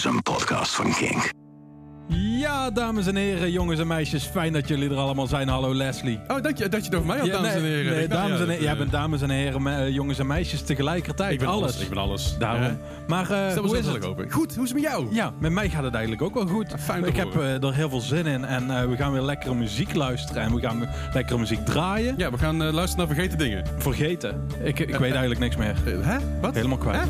is 0.00 0.06
een 0.06 0.22
podcast 0.22 0.74
van 0.74 0.92
Kink. 0.94 1.30
Ja, 2.38 2.70
dames 2.70 3.06
en 3.06 3.16
heren, 3.16 3.50
jongens 3.52 3.80
en 3.80 3.86
meisjes, 3.86 4.24
fijn 4.24 4.52
dat 4.52 4.68
jullie 4.68 4.90
er 4.90 4.96
allemaal 4.96 5.26
zijn. 5.26 5.48
Hallo 5.48 5.74
Leslie. 5.74 6.20
Oh, 6.28 6.42
dat 6.42 6.58
je, 6.58 6.68
dat 6.68 6.80
je 6.80 6.86
het 6.86 6.94
over 6.94 7.06
mij 7.06 7.18
had, 7.18 7.26
Ja, 7.26 7.32
dames 7.32 7.48
nee, 7.48 7.56
en 7.62 7.68
heren. 7.68 8.08
Dacht, 8.08 8.22
dames 8.22 8.40
en 8.40 8.48
heren. 8.48 8.62
Jij 8.64 8.76
bent 8.76 8.90
dames 8.90 9.22
en 9.22 9.30
heren, 9.30 9.62
me- 9.62 9.74
eh, 9.76 9.88
jongens 9.94 10.18
en 10.18 10.26
meisjes 10.26 10.62
tegelijkertijd. 10.62 11.32
Ik 11.32 11.38
ben 11.38 11.48
alles. 11.48 11.62
alles. 11.62 11.82
Ik 11.82 11.88
ben 11.88 11.98
alles. 11.98 12.36
Daarom. 12.38 12.62
Ja. 12.62 12.76
Maar 13.08 13.30
eh, 13.30 13.50
Stel 13.50 13.64
hoe 13.66 13.78
is 13.78 13.86
het? 13.86 14.04
open. 14.04 14.30
Goed, 14.30 14.54
hoe 14.54 14.64
is 14.64 14.70
het 14.72 14.80
met 14.82 14.90
jou? 14.90 15.06
Ja, 15.14 15.32
met 15.38 15.52
mij 15.52 15.68
gaat 15.68 15.84
het 15.84 15.94
eigenlijk 15.94 16.22
ook 16.22 16.34
wel 16.34 16.46
goed. 16.46 16.74
fijn 16.78 17.02
te 17.02 17.08
ik 17.08 17.16
heb 17.16 17.36
eh, 17.36 17.62
er 17.62 17.74
heel 17.74 17.88
veel 17.88 18.00
zin 18.00 18.26
in 18.26 18.44
en 18.44 18.70
eh, 18.70 18.84
we 18.88 18.96
gaan 18.96 19.12
weer 19.12 19.22
lekkere 19.22 19.54
muziek 19.54 19.94
luisteren 19.94 20.42
en 20.42 20.54
we 20.54 20.60
gaan 20.60 20.78
weer 20.78 20.88
lekkere 21.12 21.38
muziek 21.38 21.64
draaien. 21.64 22.14
Ja, 22.16 22.30
we 22.30 22.38
gaan 22.38 22.62
eh, 22.62 22.72
luisteren 22.72 23.06
naar 23.06 23.14
vergeten 23.16 23.38
dingen. 23.38 23.64
Vergeten. 23.78 24.46
Ik, 24.62 24.78
ik 24.78 24.96
weet 24.96 25.10
eigenlijk 25.12 25.40
niks 25.40 25.56
meer. 25.56 25.74
Eh, 25.86 26.06
hè? 26.06 26.18
Wat? 26.40 26.54
Helemaal 26.54 26.78
kwijt. 26.78 27.00
Hè? 27.02 27.08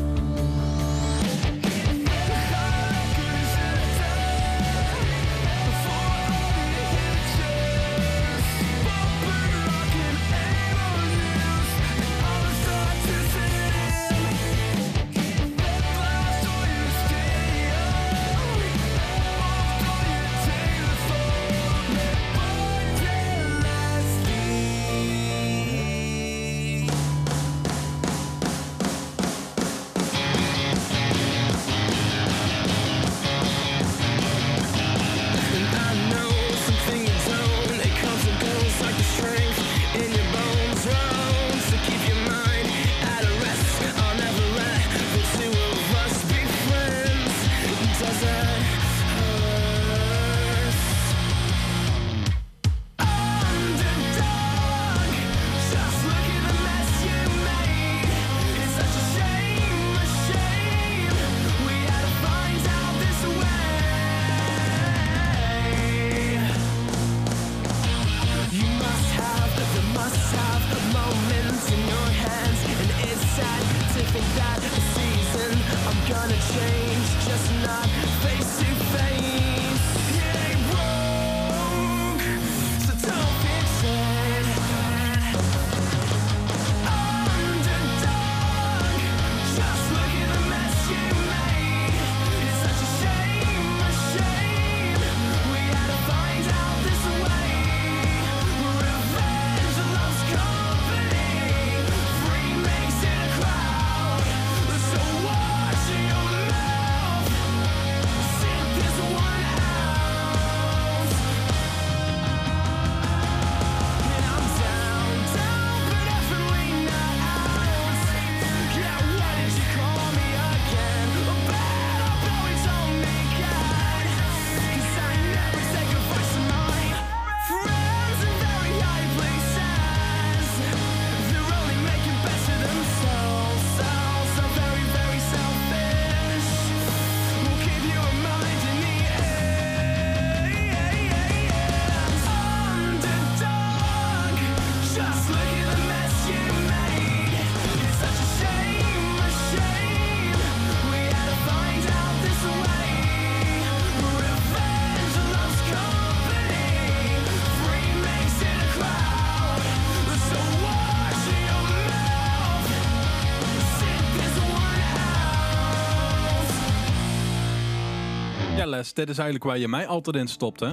Ja, 168.81 168.87
Les, 168.87 168.93
dit 168.93 169.09
is 169.09 169.17
eigenlijk 169.17 169.43
waar 169.49 169.57
je 169.57 169.67
mij 169.67 169.87
altijd 169.87 170.15
in 170.15 170.27
stopt, 170.27 170.59
hè? 170.59 170.69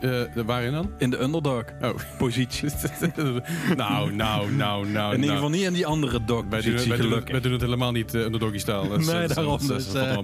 Eh, 0.00 0.44
waarin 0.44 0.72
dan? 0.72 0.90
In 0.98 1.10
de 1.10 1.20
underdog 1.22 1.64
Oh. 1.82 1.94
positie. 2.18 2.68
nou, 3.76 4.12
nou, 4.12 4.52
nou, 4.52 4.86
nou. 4.88 5.14
In 5.14 5.20
ieder 5.20 5.20
nou. 5.20 5.30
geval 5.32 5.48
niet 5.48 5.62
in 5.62 5.72
die 5.72 5.86
andere 5.86 6.24
dog 6.24 6.44
Wij 6.50 6.60
doen, 6.60 6.88
wij, 6.88 6.96
doen, 6.96 7.24
wij 7.24 7.40
doen 7.40 7.52
het 7.52 7.60
helemaal 7.60 7.92
niet 7.92 8.14
uh, 8.14 8.24
onder 8.24 8.40
doggy 8.40 8.58
style. 8.58 8.88
Dat 8.88 8.98
Nee, 8.98 9.26
dat 9.26 9.34
daarom 9.34 9.52
dat 9.52 9.60
is- 9.60 9.66
dus, 9.66 9.92
dat 9.92 10.06
eh, 10.06 10.22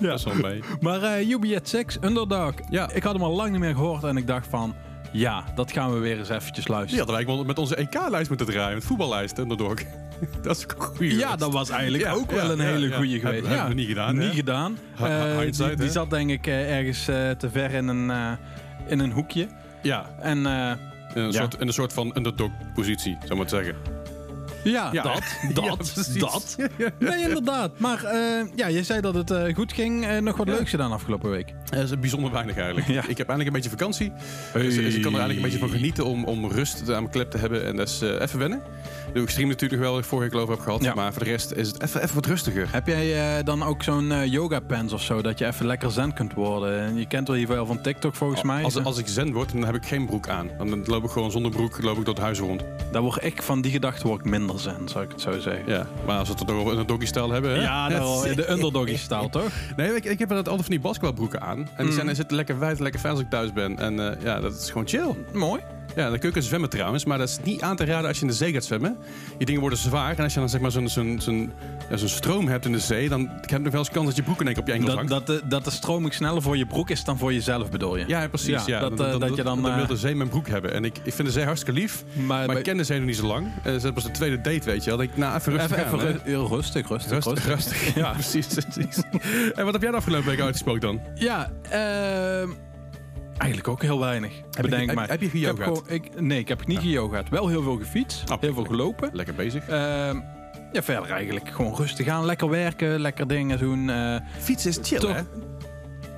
best 0.10 0.24
wel, 0.24 0.34
mee. 0.34 0.60
Maar 0.80 1.02
eh 1.02 1.28
UB6, 1.36 2.00
Underdog. 2.00 2.52
Ja. 2.70 2.90
Ik 2.92 3.02
had 3.02 3.12
hem 3.12 3.22
al 3.22 3.34
lang 3.34 3.50
niet 3.50 3.60
meer 3.60 3.74
gehoord 3.74 4.04
en 4.04 4.16
ik 4.16 4.26
dacht 4.26 4.46
van... 4.46 4.74
Ja, 5.12 5.44
dat 5.54 5.72
gaan 5.72 5.92
we 5.92 5.98
weer 5.98 6.18
eens 6.18 6.28
eventjes 6.28 6.68
luisteren. 6.68 6.98
hadden 6.98 7.16
wij 7.16 7.24
gewoon 7.24 7.46
met 7.46 7.58
onze 7.58 7.74
EK-lijst 7.76 8.28
moeten 8.28 8.46
draaien. 8.46 8.74
Met 8.74 8.84
voetballijst, 8.84 9.38
underdog. 9.38 9.74
dat 10.42 10.56
is 10.56 10.64
ook 10.64 10.72
een 10.72 10.96
goede 10.96 11.16
Ja, 11.16 11.36
dat 11.36 11.52
was 11.52 11.70
eigenlijk 11.70 12.04
Ja, 12.04 12.12
ook 12.12 12.30
ja, 12.30 12.36
wel 12.36 12.50
een 12.50 12.58
ja, 12.58 12.64
hele 12.64 12.88
ja. 12.88 12.96
goede 12.96 13.18
geweest. 13.18 13.46
hebben 13.46 13.68
we 13.68 13.74
niet 13.74 13.88
gedaan, 13.88 14.14
Niet 14.18 14.28
hè? 14.28 14.34
gedaan. 14.34 14.78
Ha- 14.94 15.06
Eh, 15.08 15.38
hindsight, 15.38 15.68
die, 15.68 15.76
die 15.80 15.90
zat 15.90 16.10
denk 16.10 16.30
ik 16.30 16.46
eh, 16.46 16.76
ergens 16.78 17.08
eh, 17.08 17.30
te 17.30 17.50
ver 17.50 17.70
in 17.72 17.88
een, 17.88 18.10
eh, 18.10 18.32
in 18.86 18.98
een 18.98 19.12
hoekje. 19.12 19.48
Ja, 19.82 20.06
En 20.20 20.46
eh, 20.46 20.70
in 21.14 21.22
een, 21.22 21.24
Ja. 21.24 21.30
Soort, 21.32 21.60
in 21.60 21.66
een 21.66 21.72
soort 21.72 21.92
van 21.92 22.12
underdog-positie, 22.16 23.16
zou 23.20 23.30
ik 23.32 23.36
maar 23.36 23.48
zeggen. 23.48 23.74
Ja, 24.70 24.88
Ja. 24.92 25.02
dat, 25.02 25.22
dat, 25.54 25.94
dat. 26.18 26.56
Nee, 26.98 27.22
inderdaad. 27.22 27.78
Maar 27.78 28.04
eh, 28.04 28.46
ja, 28.56 28.66
je 28.66 28.82
zei 28.82 29.00
dat 29.00 29.14
het 29.14 29.30
eh, 29.30 29.54
goed 29.54 29.72
ging. 29.72 30.06
Eh, 30.06 30.18
nog 30.18 30.36
wat 30.36 30.46
Ja. 30.46 30.52
leuks 30.52 30.70
gedaan 30.70 30.92
afgelopen 30.92 31.30
week. 31.30 31.54
Dat 31.70 31.82
is 31.82 31.98
bijzonder 31.98 32.30
weinig 32.32 32.56
eigenlijk. 32.56 32.86
Ja. 32.98 33.02
Ik 33.08 33.18
heb 33.18 33.28
eindelijk 33.28 33.46
een 33.46 33.52
beetje 33.62 33.70
vakantie. 33.78 34.12
Dus, 34.52 34.74
dus 34.74 34.94
ik 34.94 35.02
kan 35.02 35.12
er 35.14 35.18
eigenlijk 35.20 35.36
een 35.36 35.42
beetje 35.42 35.58
van 35.58 35.70
genieten 35.70 36.04
om, 36.04 36.24
om 36.24 36.50
rust 36.50 36.80
aan 36.80 36.86
mijn 37.02 37.10
klep 37.10 37.30
te 37.30 37.38
hebben. 37.38 37.64
En 37.66 37.76
dat 37.76 37.88
is 37.88 38.00
even 38.00 38.38
wennen. 38.38 38.62
De 39.12 39.20
extreme 39.22 39.48
natuurlijk 39.48 39.80
wel, 39.82 40.02
vorige 40.02 40.30
keer 40.30 40.40
over 40.40 40.54
heb 40.54 40.62
gehad. 40.62 40.94
Maar 40.94 41.12
voor 41.12 41.24
de 41.24 41.30
rest 41.30 41.52
is 41.52 41.68
het 41.68 41.82
even, 41.82 42.02
even 42.02 42.14
wat 42.14 42.26
rustiger. 42.26 42.68
Heb 42.72 42.86
jij 42.86 43.42
dan 43.42 43.62
ook 43.62 43.82
zo'n 43.82 44.28
yoga 44.30 44.60
pants 44.60 44.92
of 44.92 45.02
zo, 45.02 45.22
dat 45.22 45.38
je 45.38 45.46
even 45.46 45.66
lekker 45.66 45.90
zen 45.90 46.12
kunt 46.14 46.34
worden? 46.34 46.80
En 46.80 46.96
Je 46.98 47.06
kent 47.06 47.28
wel 47.28 47.36
hier 47.36 47.46
wel 47.48 47.66
van 47.66 47.80
TikTok 47.82 48.14
volgens 48.14 48.42
mij. 48.42 48.64
Als, 48.64 48.84
als 48.84 48.98
ik 48.98 49.06
zen 49.08 49.32
word, 49.32 49.52
dan 49.52 49.64
heb 49.64 49.74
ik 49.74 49.86
geen 49.86 50.06
broek 50.06 50.28
aan. 50.28 50.50
Dan 50.58 50.84
loop 50.84 51.04
ik 51.04 51.10
gewoon 51.10 51.30
zonder 51.30 51.50
broek 51.50 51.82
loop 51.82 51.98
ik 51.98 52.04
door 52.04 52.14
het 52.14 52.22
huis 52.22 52.38
rond. 52.38 52.62
Daar 52.92 53.02
word 53.02 53.24
ik 53.24 53.42
van 53.42 53.60
die 53.60 53.72
gedachte 53.72 54.06
word 54.06 54.20
ik 54.20 54.26
minder 54.30 54.57
zen, 54.58 54.88
zou 54.88 55.04
ik 55.04 55.10
het 55.10 55.20
zo 55.20 55.40
zeggen. 55.40 55.62
Ja. 55.66 55.86
Maar 56.06 56.18
als 56.18 56.28
we 56.28 56.34
het 56.38 56.46
toch 56.46 56.56
over 56.56 56.78
een 56.78 56.86
doggy-style 56.86 57.32
hebben... 57.32 57.50
hè? 57.54 57.62
Ja, 57.62 57.88
nou, 57.98 58.34
de 58.34 58.50
underdoggy 58.50 58.96
style, 58.96 59.28
toch? 59.38 59.50
Nee, 59.76 59.94
ik, 59.94 60.04
ik 60.04 60.18
heb 60.18 60.32
altijd 60.32 60.56
van 60.56 60.64
die 60.70 60.80
basketbalbroeken 60.80 61.40
aan. 61.40 61.58
En 61.58 61.66
die 61.76 61.86
Mm. 61.86 61.92
zijn, 61.92 62.16
zitten 62.16 62.36
lekker 62.36 62.58
wijd, 62.58 62.78
lekker 62.80 63.00
fijn 63.00 63.12
als 63.12 63.22
ik 63.22 63.30
thuis 63.30 63.52
ben. 63.52 63.78
En 63.78 64.10
eh, 64.12 64.22
ja, 64.22 64.40
dat 64.40 64.54
is 64.54 64.66
gewoon 64.70 64.88
chill. 64.88 65.14
Mooi. 65.32 65.60
Ja, 65.96 66.10
dan 66.10 66.18
kun 66.18 66.30
je 66.34 66.42
zwemmen 66.42 66.70
trouwens, 66.70 67.04
maar 67.04 67.18
dat 67.18 67.28
is 67.28 67.38
niet 67.44 67.62
aan 67.62 67.76
te 67.76 67.84
raden 67.84 68.08
als 68.08 68.16
je 68.16 68.22
in 68.22 68.28
de 68.30 68.36
zee 68.36 68.52
gaat 68.52 68.64
zwemmen. 68.64 68.96
Die 69.36 69.46
dingen 69.46 69.60
worden 69.60 69.78
zwaar 69.78 70.16
en 70.16 70.24
als 70.24 70.34
je 70.34 70.40
dan 70.40 70.48
zeg 70.48 70.60
maar 70.60 70.70
zo'n 70.70 70.88
zo'n 70.88 71.18
zo'n 71.20 71.52
ja, 71.90 71.96
zo'n 71.96 72.08
stroom 72.08 72.48
hebt 72.48 72.64
in 72.64 72.72
de 72.72 72.78
zee, 72.78 73.08
dan 73.08 73.28
heb 73.40 73.50
je 73.50 73.58
nog 73.58 73.70
wel 73.72 73.80
eens 73.80 73.90
kans 73.90 74.06
dat 74.06 74.16
je 74.16 74.22
broek 74.22 74.40
in 74.40 74.44
één 74.46 74.54
keer 74.54 74.62
op 74.62 74.68
je 74.68 74.74
enkels 74.74 74.94
Dat, 74.94 75.08
hangt. 75.08 75.26
dat, 75.26 75.40
de, 75.40 75.48
dat 75.48 75.64
de 75.64 75.70
stroming 75.70 76.14
sneller 76.14 76.42
voor 76.42 76.56
je 76.56 76.66
broek 76.66 76.90
is 76.90 77.04
dan 77.04 77.18
voor 77.18 77.32
jezelf, 77.32 77.70
bedoel 77.70 77.96
je? 77.96 78.04
ja, 78.06 78.28
precies. 78.28 78.48
Ja, 78.48 78.62
Ja, 78.66 78.80
dat, 78.80 79.00
eh, 79.00 79.18
dat 79.18 79.36
je 79.36 79.42
dan, 79.42 79.62
dan 79.62 79.74
wil 79.74 79.82
eh, 79.82 79.88
de 79.88 79.96
zee 79.96 80.14
mijn 80.14 80.28
broek 80.28 80.48
hebben. 80.48 80.72
En 80.74 80.84
ik, 80.84 80.96
ik 81.02 81.12
vind 81.12 81.28
de 81.28 81.34
zee 81.34 81.44
hartstikke 81.44 81.80
lief, 81.80 82.04
Maar, 82.14 82.26
maar 82.26 82.46
bij- 82.46 82.56
ik 82.56 82.62
ken 82.62 82.76
de 82.76 82.84
zee 82.84 82.98
nog 82.98 83.06
niet 83.06 83.16
zo 83.16 83.26
lang. 83.26 83.46
Uh, 83.66 83.80
dat 83.80 83.94
was 83.94 84.02
de 84.04 84.10
tweede 84.10 84.40
date, 84.40 84.64
weet 84.64 84.84
je 84.84 84.90
wel. 84.90 84.98
Dat 84.98 85.06
ik, 85.08 85.16
nou, 85.16 85.36
even 85.36 85.52
rustig 85.52 85.84
even, 85.92 86.20
heel 86.24 86.48
rustig, 86.48 86.88
rustig, 86.88 87.10
rustig. 87.12 87.34
Rustig, 87.34 87.46
rustig. 87.54 87.94
Ja, 87.94 88.12
precies, 88.12 88.46
precies. 88.46 89.02
En 89.58 89.64
wat 89.64 89.72
heb 89.72 89.82
jij 89.82 89.90
de 89.90 89.96
afgelopen 89.96 90.28
week 90.28 90.40
uitgesproken 90.40 90.80
dan? 90.80 91.00
Ja, 91.14 91.50
ehm, 91.70 92.48
eigenlijk 93.38 93.68
ook 93.70 93.82
heel 93.82 93.98
weinig. 93.98 94.32
je- 94.50 94.62
bedenk 94.62 94.86
heb- 94.86 94.94
maar. 94.94 95.08
heb 95.08 95.20
je 95.20 95.26
heb 95.26 95.34
geyogaat? 95.56 95.82
nee, 96.18 96.38
ik 96.38 96.48
heb 96.48 96.66
niet 96.66 96.78
geyogaat. 96.78 97.28
Wel 97.28 97.48
heel 97.48 97.62
veel 97.62 97.76
gefietst, 97.76 98.30
Oh, 98.30 98.40
heel 98.40 98.54
veel 98.54 98.64
gelopen. 98.64 99.10
Lekker 99.12 99.34
bezig. 99.34 99.68
Ehm, 99.68 100.20
ja, 100.72 100.82
verder 100.82 101.10
eigenlijk 101.10 101.48
gewoon 101.50 101.74
rustig 101.76 102.08
aan. 102.08 102.24
Lekker 102.24 102.48
werken, 102.48 103.00
lekker 103.00 103.26
dingen 103.28 103.58
doen. 103.58 103.90
eh, 103.90 104.16
Fietsen 104.38 104.70
is 104.70 104.78
chill, 104.82 104.98
toch- 104.98 105.14
hè? 105.14 105.22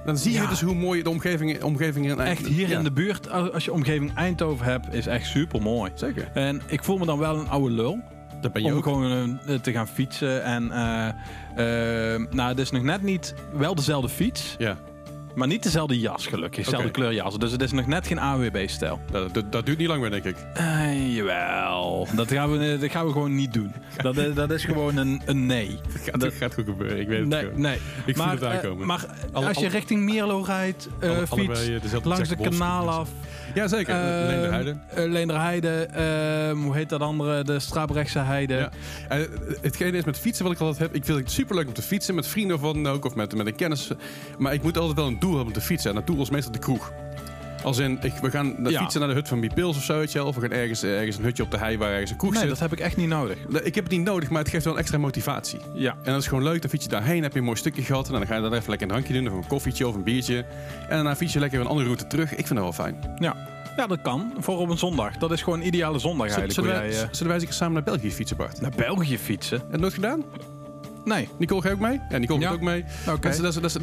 Dan 0.05 0.19
zie 0.19 0.33
je 0.33 0.41
Ja. 0.41 0.47
dus 0.49 0.61
hoe 0.61 0.75
mooi 0.75 1.03
de 1.03 1.11
omgeving, 1.11 1.63
omgeving 1.63 2.11
in 2.11 2.19
echt 2.21 2.47
hier 2.47 2.69
ja, 2.69 2.79
in 2.79 2.85
de 2.85 2.93
buurt, 2.93 3.31
als 3.31 3.65
je 3.65 3.73
omgeving 3.73 4.15
Eindhoven 4.15 4.67
hebt, 4.67 4.95
is 4.95 5.07
echt 5.07 5.27
super 5.27 5.63
mooi. 5.63 5.91
Zeker. 5.95 6.31
En 6.35 6.63
ik 6.67 6.85
voel 6.85 6.99
me 6.99 7.07
dan 7.07 7.19
wel 7.19 7.37
een 7.39 7.49
oude 7.49 7.75
lul. 7.75 7.99
Dat 8.41 8.53
ben 8.53 8.63
je 8.63 8.69
om 8.71 8.77
ook. 8.77 8.83
gewoon 8.83 9.39
eh, 9.47 9.55
te 9.55 9.73
gaan 9.73 9.89
fietsen. 9.89 10.45
En 10.45 10.71
eh, 10.71 11.09
nou, 12.31 12.49
het 12.49 12.59
is 12.59 12.71
nog 12.71 12.83
net 12.83 13.03
niet 13.03 13.35
wel 13.53 13.75
dezelfde 13.75 14.09
fiets, 14.09 14.55
Ja, 14.59 14.77
maar 15.35 15.49
niet 15.49 15.63
dezelfde 15.63 15.99
jas 15.99 16.27
gelukkig. 16.27 16.65
Dezelfde 16.65 16.89
Oké. 16.89 16.99
kleur 17.01 17.13
jas. 17.15 17.39
Dus 17.39 17.53
het 17.53 17.63
is 17.63 17.73
nog 17.73 17.87
net 17.87 18.07
geen 18.07 18.19
AWB-stijl. 18.21 19.01
dat, 19.11 19.35
dat, 19.35 19.53
dat 19.53 19.67
duurt 19.67 19.79
niet 19.79 19.89
lang 19.89 20.01
meer, 20.01 20.11
denk 20.11 20.25
ik. 20.25 20.37
Eh, 20.55 21.15
jawel. 21.17 22.07
Dat 22.15 22.33
gaan, 22.33 22.59
we, 22.59 22.77
dat 22.81 22.91
gaan 22.91 23.07
we 23.07 23.13
gewoon 23.13 23.35
niet 23.35 23.53
doen. 23.53 23.73
Dat, 23.97 24.17
is- 24.17 24.35
dat 24.35 24.51
is 24.51 24.65
gewoon 24.65 24.97
een, 24.97 25.23
een 25.27 25.47
nee. 25.47 25.79
Dat 25.93 26.03
gaat, 26.03 26.21
Dat- 26.21 26.33
gaat 26.35 26.55
goed 26.55 26.65
gebeuren, 26.65 27.01
ik 27.01 27.09
weet 27.09 27.19
het 27.19 27.29
Nee, 27.29 27.41
gewoon. 27.45 27.61
nee. 27.61 27.79
Ik 28.07 28.17
voel 28.17 28.25
maar, 28.25 28.35
het 28.35 28.43
eh, 28.43 28.51
aankomen. 28.51 28.87
maar 28.87 29.05
Alle- 29.33 29.47
als 29.47 29.57
je 29.57 29.63
alle- 29.65 29.75
richting 29.75 30.03
Mierlo 30.03 30.43
rijdt, 30.43 30.89
eh, 30.99 31.09
Alle- 31.09 31.19
fiets, 31.19 31.31
allebei, 31.31 31.75
eh, 31.75 31.83
dezelfde 31.83 32.09
langs 32.09 32.29
de 32.29 32.35
Jack 32.35 32.39
Wolfskin 32.45 32.67
kanaal 32.69 32.89
af. 32.89 33.09
Ja, 33.55 33.69
zeker. 33.69 33.95
eh, 33.95 34.27
Leenderheide. 34.27 34.77
eh, 34.95 35.05
Leenderheide, 35.05 35.69
ehm, 35.93 36.57
hoe 36.57 36.75
heet 36.75 36.89
dat 36.89 37.01
andere? 37.01 37.45
De 37.45 37.59
Strabrechtse 37.61 38.19
Heide. 38.19 38.55
Ja. 38.55 38.71
Eh, 39.09 39.19
hetgene 39.61 39.97
is 39.99 40.05
met 40.05 40.19
fietsen 40.19 40.45
wat 40.45 40.53
ik 40.55 40.61
altijd 40.61 40.79
heb. 40.79 40.95
Ik 40.95 41.05
vind 41.05 41.19
het 41.19 41.31
superleuk 41.31 41.67
om 41.67 41.73
te 41.73 41.83
fietsen 41.83 42.15
met 42.15 42.27
vrienden 42.27 42.57
of 42.57 42.63
wat 42.63 42.75
dan 42.75 42.87
ook. 42.89 43.05
Of 43.05 43.15
met, 43.15 43.35
met 43.37 43.47
een 43.47 43.55
kennis. 43.57 43.91
Maar 44.39 44.53
ik 44.53 44.63
moet 44.63 44.79
altijd 44.79 44.97
wel 44.97 45.07
een 45.07 45.19
doel 45.19 45.31
hebben 45.31 45.47
om 45.49 45.53
te 45.53 45.61
fietsen. 45.61 45.91
En 45.91 45.97
dat 45.97 46.07
doel 46.07 46.21
is 46.23 46.31
meestal 46.31 46.53
de 46.53 46.59
kroeg. 46.59 46.93
Als 47.63 47.79
in, 47.79 47.99
ik, 48.03 48.13
we 48.13 48.31
gaan 48.31 48.57
Ja. 48.65 48.81
fietsen 48.81 49.01
naar 49.01 49.09
de 49.09 49.15
hut 49.15 49.29
van 49.29 49.41
Bipils 49.41 49.77
of 49.77 49.83
zo. 49.83 49.99
Weet 49.99 50.13
je 50.13 50.19
wel. 50.19 50.27
Of 50.27 50.35
we 50.35 50.41
gaan 50.41 50.51
ergens, 50.51 50.83
ergens 50.83 51.17
een 51.17 51.25
hutje 51.25 51.43
op 51.43 51.51
de 51.51 51.59
hei 51.59 51.79
waar 51.79 51.91
ergens 51.93 52.11
een 52.11 52.17
kroeg 52.17 52.31
Nee, 52.31 52.41
zit. 52.41 52.49
dat 52.49 52.59
heb 52.59 52.73
ik 52.73 52.81
echt 52.81 52.97
niet 52.97 53.09
nodig. 53.09 53.37
Nee, 53.49 53.63
Ik 53.63 53.75
heb 53.75 53.85
het 53.85 53.93
niet 53.93 54.05
nodig, 54.05 54.31
maar 54.31 54.43
het 54.43 54.51
geeft 54.51 54.65
wel 54.65 54.79
extra 54.79 54.99
motivatie. 54.99 55.59
Ja. 55.75 55.91
En 56.03 56.13
dat 56.13 56.21
is 56.21 56.27
gewoon 56.29 56.43
leuk. 56.45 56.61
Dan 56.61 56.71
fiets 56.71 56.85
je 56.85 56.91
daarheen, 56.91 57.23
heb 57.23 57.33
je 57.33 57.39
een 57.39 57.45
mooi 57.45 57.57
stukje 57.57 57.83
gehad. 57.83 58.07
En 58.07 58.13
dan 58.13 58.27
ga 58.27 58.35
je 58.35 58.41
daar 58.43 58.53
even 58.53 58.69
lekker 58.69 58.87
een 58.87 58.93
drankje 58.93 59.13
doen. 59.23 59.27
Of 59.33 59.39
een 59.43 59.47
koffietje 59.49 59.89
of 59.89 59.95
een 59.95 60.03
biertje. 60.03 60.37
En 60.39 60.45
daarna 60.89 61.17
fiets 61.17 61.33
je 61.33 61.39
lekker 61.39 61.61
een 61.61 61.67
andere 61.67 61.87
route 61.87 62.07
terug. 62.07 62.31
Ik 62.31 62.47
vind 62.47 62.49
dat 62.49 62.59
wel 62.59 62.73
fijn. 62.73 63.15
Ja. 63.19 63.37
ja, 63.77 63.87
dat 63.87 64.01
kan. 64.03 64.33
Voor 64.39 64.59
op 64.59 64.69
een 64.71 64.79
zondag. 64.79 65.17
Dat 65.17 65.33
is 65.33 65.43
gewoon 65.43 65.61
een 65.61 65.67
ideale 65.67 65.99
zondag 65.99 66.27
eigenlijk. 66.27 66.53
Zullen 66.55 66.71
wij, 66.71 66.91
jij, 66.91 67.03
eh, 67.03 67.09
zullen 67.11 67.33
wij 67.33 67.43
eens 67.47 67.57
samen 67.57 67.75
naar 67.75 67.83
België 67.83 68.11
fietsen, 68.13 68.37
Bart? 68.37 68.61
naar 68.61 68.73
België 68.77 69.19
fietsen? 69.19 69.57
Heb 69.59 69.67
je 69.67 69.73
het 69.73 69.81
nooit 69.81 69.95
gedaan? 69.95 70.25
Nee. 71.05 71.29
Nicole, 71.39 71.61
ga 71.63 71.69
je 71.69 71.75
ook 71.75 71.81
mee? 71.81 72.01
Ja, 72.11 72.19
Nicole 72.19 72.41
gaat 72.41 72.53
ook 72.53 72.61
mee. 72.61 72.85
Oké. 73.09 73.29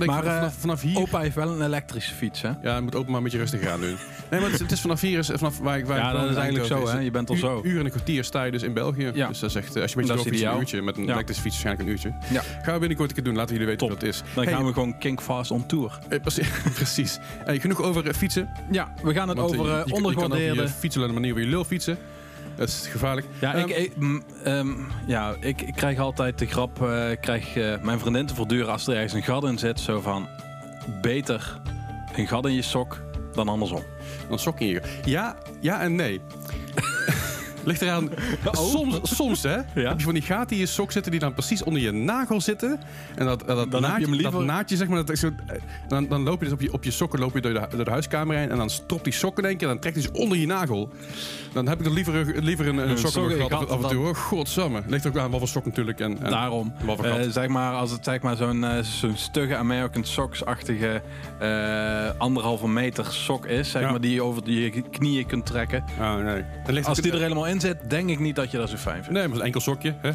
Maar, 0.06 0.26
eh, 0.26 0.36
vanaf, 0.36 0.54
vanaf 0.60 0.82
hier... 0.82 0.98
Opa 0.98 1.20
heeft 1.20 1.36
wel 1.36 1.50
een 1.50 1.62
elektrische 1.62 2.14
fiets, 2.14 2.42
hè? 2.42 2.52
Ja, 2.62 2.82
moet 2.82 2.96
open 2.96 3.08
maar 3.08 3.18
een 3.18 3.24
beetje 3.24 3.38
rustig 3.38 3.62
gaan 3.64 3.80
doen. 3.80 3.98
Nee, 4.30 4.40
maar 4.40 4.42
het 4.42 4.54
is, 4.54 4.60
het 4.60 4.72
is 4.72 4.82
vanaf 4.82 5.02
hier, 5.02 5.20
is, 5.20 5.30
vanaf 5.34 5.60
waar 5.60 5.78
ik 5.78 5.86
waar 5.86 5.98
Ja, 5.98 6.12
dat 6.12 6.30
is 6.30 6.36
eigenlijk 6.36 6.66
zo, 6.68 6.88
hè? 6.88 6.94
het 6.94 7.04
Je 7.04 7.12
bent 7.12 7.30
al 7.30 7.36
zo. 7.36 7.62
uur 7.64 7.80
en 7.80 7.86
een 7.86 7.92
kwartier 7.92 8.24
sta 8.24 8.44
je 8.44 8.52
dus 8.52 8.64
in 8.64 8.74
België. 8.74 9.12
Ja. 9.14 9.28
Dus 9.28 9.40
dat 9.40 9.50
is 9.50 9.56
echt, 9.56 9.76
eh, 9.76 9.82
als 9.82 9.92
je 9.92 9.98
een 9.98 10.04
beetje 10.08 10.24
doorfietst, 10.24 10.46
een 10.46 10.60
uurtje. 10.60 10.82
Met 10.82 10.98
een 10.98 11.10
elektrische 11.10 11.42
fiets 11.42 11.64
waarschijnlijk 11.64 11.88
een 11.88 11.94
uurtje. 11.94 12.34
Ja. 12.34 12.42
Gaan 12.64 12.74
we 12.74 12.80
binnenkort 12.80 13.10
een 13.10 13.16
keer 13.16 13.24
doen. 13.24 13.36
Laten 13.36 13.52
jullie 13.54 13.68
weten 13.68 13.88
wat 13.90 14.00
dat 14.00 14.10
is. 14.10 14.24
Dan 14.36 14.48
gaan 14.48 14.66
we 14.66 14.74
gewoon 14.74 14.98
kinkfast 14.98 15.52
on 15.52 15.66
tour. 15.66 16.00
eh, 16.10 16.20
precies. 16.74 17.20
genoeg 17.46 17.82
over 17.82 18.14
fietsen. 18.14 18.50
Ja, 18.72 18.94
we 19.04 19.14
gaan 19.14 19.30
het 19.30 19.40
over 19.40 19.94
ondergewaardeerde... 19.94 20.62
je 20.62 20.68
fietsen 20.68 21.02
op 21.02 21.08
een 21.08 21.14
manier 21.14 21.34
waar 21.34 21.44
je 21.44 21.50
lul 21.50 21.64
fietsen. 21.64 21.98
Dat 22.58 22.68
is 22.68 22.88
gevaarlijk. 22.92 23.28
Ja, 23.40 23.54
Ehm, 23.54 23.68
ik, 23.70 23.78
ik, 23.78 23.98
mm, 23.98 24.24
ehm, 24.44 24.68
ja 25.08 25.36
ik, 25.40 25.62
ik 25.62 25.74
krijg 25.76 26.00
altijd 26.00 26.40
de 26.40 26.46
grap, 26.46 26.82
eh, 26.82 27.12
ik 27.12 27.22
krijg 27.22 27.56
eh, 27.56 27.74
mijn 27.82 28.00
vriendin 28.00 28.26
te 28.26 28.36
voortduren 28.36 28.72
als 28.72 28.88
er 28.88 28.94
ergens 28.96 29.14
een 29.14 29.24
gat 29.24 29.44
in 29.44 29.58
zit, 29.58 29.80
zo 29.80 30.02
van, 30.02 30.28
beter 31.02 31.60
een 32.16 32.28
gat 32.28 32.46
in 32.46 32.54
je 32.54 32.62
sok 32.62 33.02
dan 33.34 33.48
andersom. 33.48 33.84
Dan 34.30 34.40
sok 34.40 34.60
in 34.60 34.68
je. 34.68 34.82
Ja, 35.06 35.36
ja 35.62 35.82
en 35.82 35.96
nee. 35.96 36.22
Ligt 37.68 37.82
eraan. 37.82 38.10
Soms, 38.72 39.00
soms 39.16 39.44
hè, 39.44 39.58
heb 39.74 39.98
je 40.00 40.04
van 40.06 40.14
die 40.14 40.24
gaten 40.24 40.56
in 40.56 40.62
je 40.62 40.66
sok 40.68 40.92
zitten 40.92 41.12
die 41.12 41.20
dan 41.22 41.34
precies 41.34 41.64
onder 41.64 41.82
je 41.82 41.92
nagel 41.92 42.42
zitten. 42.42 42.80
En 43.16 43.26
dat, 43.26 43.48
dat, 43.48 43.72
Dan 43.72 43.82
naadje, 43.82 44.10
liever- 44.10 44.32
dat 44.32 44.44
naadje, 44.44 44.76
zeg 44.76 44.88
maar, 44.88 45.06
dat 45.06 45.18
zo, 45.18 45.30
dan, 45.88 46.08
dan 46.08 46.24
loop 46.24 46.40
je 46.40 46.44
dus 46.46 46.54
op 46.54 46.62
je, 46.62 46.74
op 46.74 46.84
je 46.84 46.92
sokken 46.92 47.20
loop 47.20 47.34
je 47.34 47.42
door, 47.42 47.54
de, 47.54 47.68
door 47.76 47.86
de 47.86 47.92
huiskamer 47.92 48.36
heen. 48.38 48.50
En 48.52 48.58
dan 48.58 48.70
stopt 48.70 49.04
die 49.04 49.14
sok 49.14 49.38
in 49.38 49.46
één 49.46 49.58
keer 49.58 49.68
en 49.68 49.74
dan 49.74 49.82
trekt 49.82 49.96
hij 49.96 50.06
ze 50.06 50.14
onder 50.14 50.38
je 50.38 50.46
nagel. 50.46 50.90
Dan 51.54 51.68
heb 51.68 51.80
ik 51.80 51.86
er 51.86 51.92
liever, 51.94 52.44
liever 52.44 52.68
een, 52.68 52.78
een, 52.78 52.90
Een 52.90 52.98
sok 52.98 53.16
in 53.16 53.22
mijn 53.22 53.32
sok 53.40 53.50
in 53.50 53.58
gat 53.58 53.68
je 53.68 53.74
af, 53.74 53.84
af 53.84 53.84
en 53.84 53.90
toe. 53.98 54.08
Oh, 54.08 54.16
godsamme. 54.16 54.82
Ligt 54.88 55.08
ook 55.08 55.18
aan 55.18 55.30
wat 55.32 55.40
voor 55.40 55.48
sok 55.50 55.66
natuurlijk. 55.66 56.00
En, 56.00 56.24
en 56.24 56.32
Daarom, 56.32 56.74
eh, 57.04 57.16
zeg 57.30 57.48
maar, 57.48 57.74
als 57.74 57.92
het 57.92 58.04
zeg 58.04 58.22
maar 58.22 58.36
zo'n 58.36 58.64
eh, 58.64 58.84
zo'n 58.84 59.16
stugge 59.18 59.56
American 59.56 60.04
Socks-achtige 60.04 61.02
eh, 61.40 62.10
anderhalve 62.18 62.68
meter 62.68 63.06
sok 63.12 63.46
is, 63.46 63.72
zeg 63.72 63.82
Ja. 63.82 63.90
maar, 63.92 64.02
die 64.02 64.14
je 64.14 64.24
over 64.24 64.50
je 64.50 64.82
knieën 64.92 65.26
kunt 65.26 65.46
trekken. 65.46 65.84
Oh, 66.00 66.16
nee. 66.16 66.44
Als 66.84 67.00
die 67.00 67.12
er 67.12 67.22
helemaal 67.22 67.48
in 67.48 67.57
zit, 67.62 67.90
denk 67.90 68.10
ik 68.10 68.20
niet 68.20 68.36
dat 68.36 68.52
je 68.52 68.58
dat 68.58 68.70
zo 68.70 68.78
fijn 68.78 69.04
vindt. 69.04 69.20
Nee, 69.20 69.28
maar 69.28 69.38
een 69.38 69.46
enkel 69.46 69.62
sokje, 69.62 69.94
hè? 70.02 70.12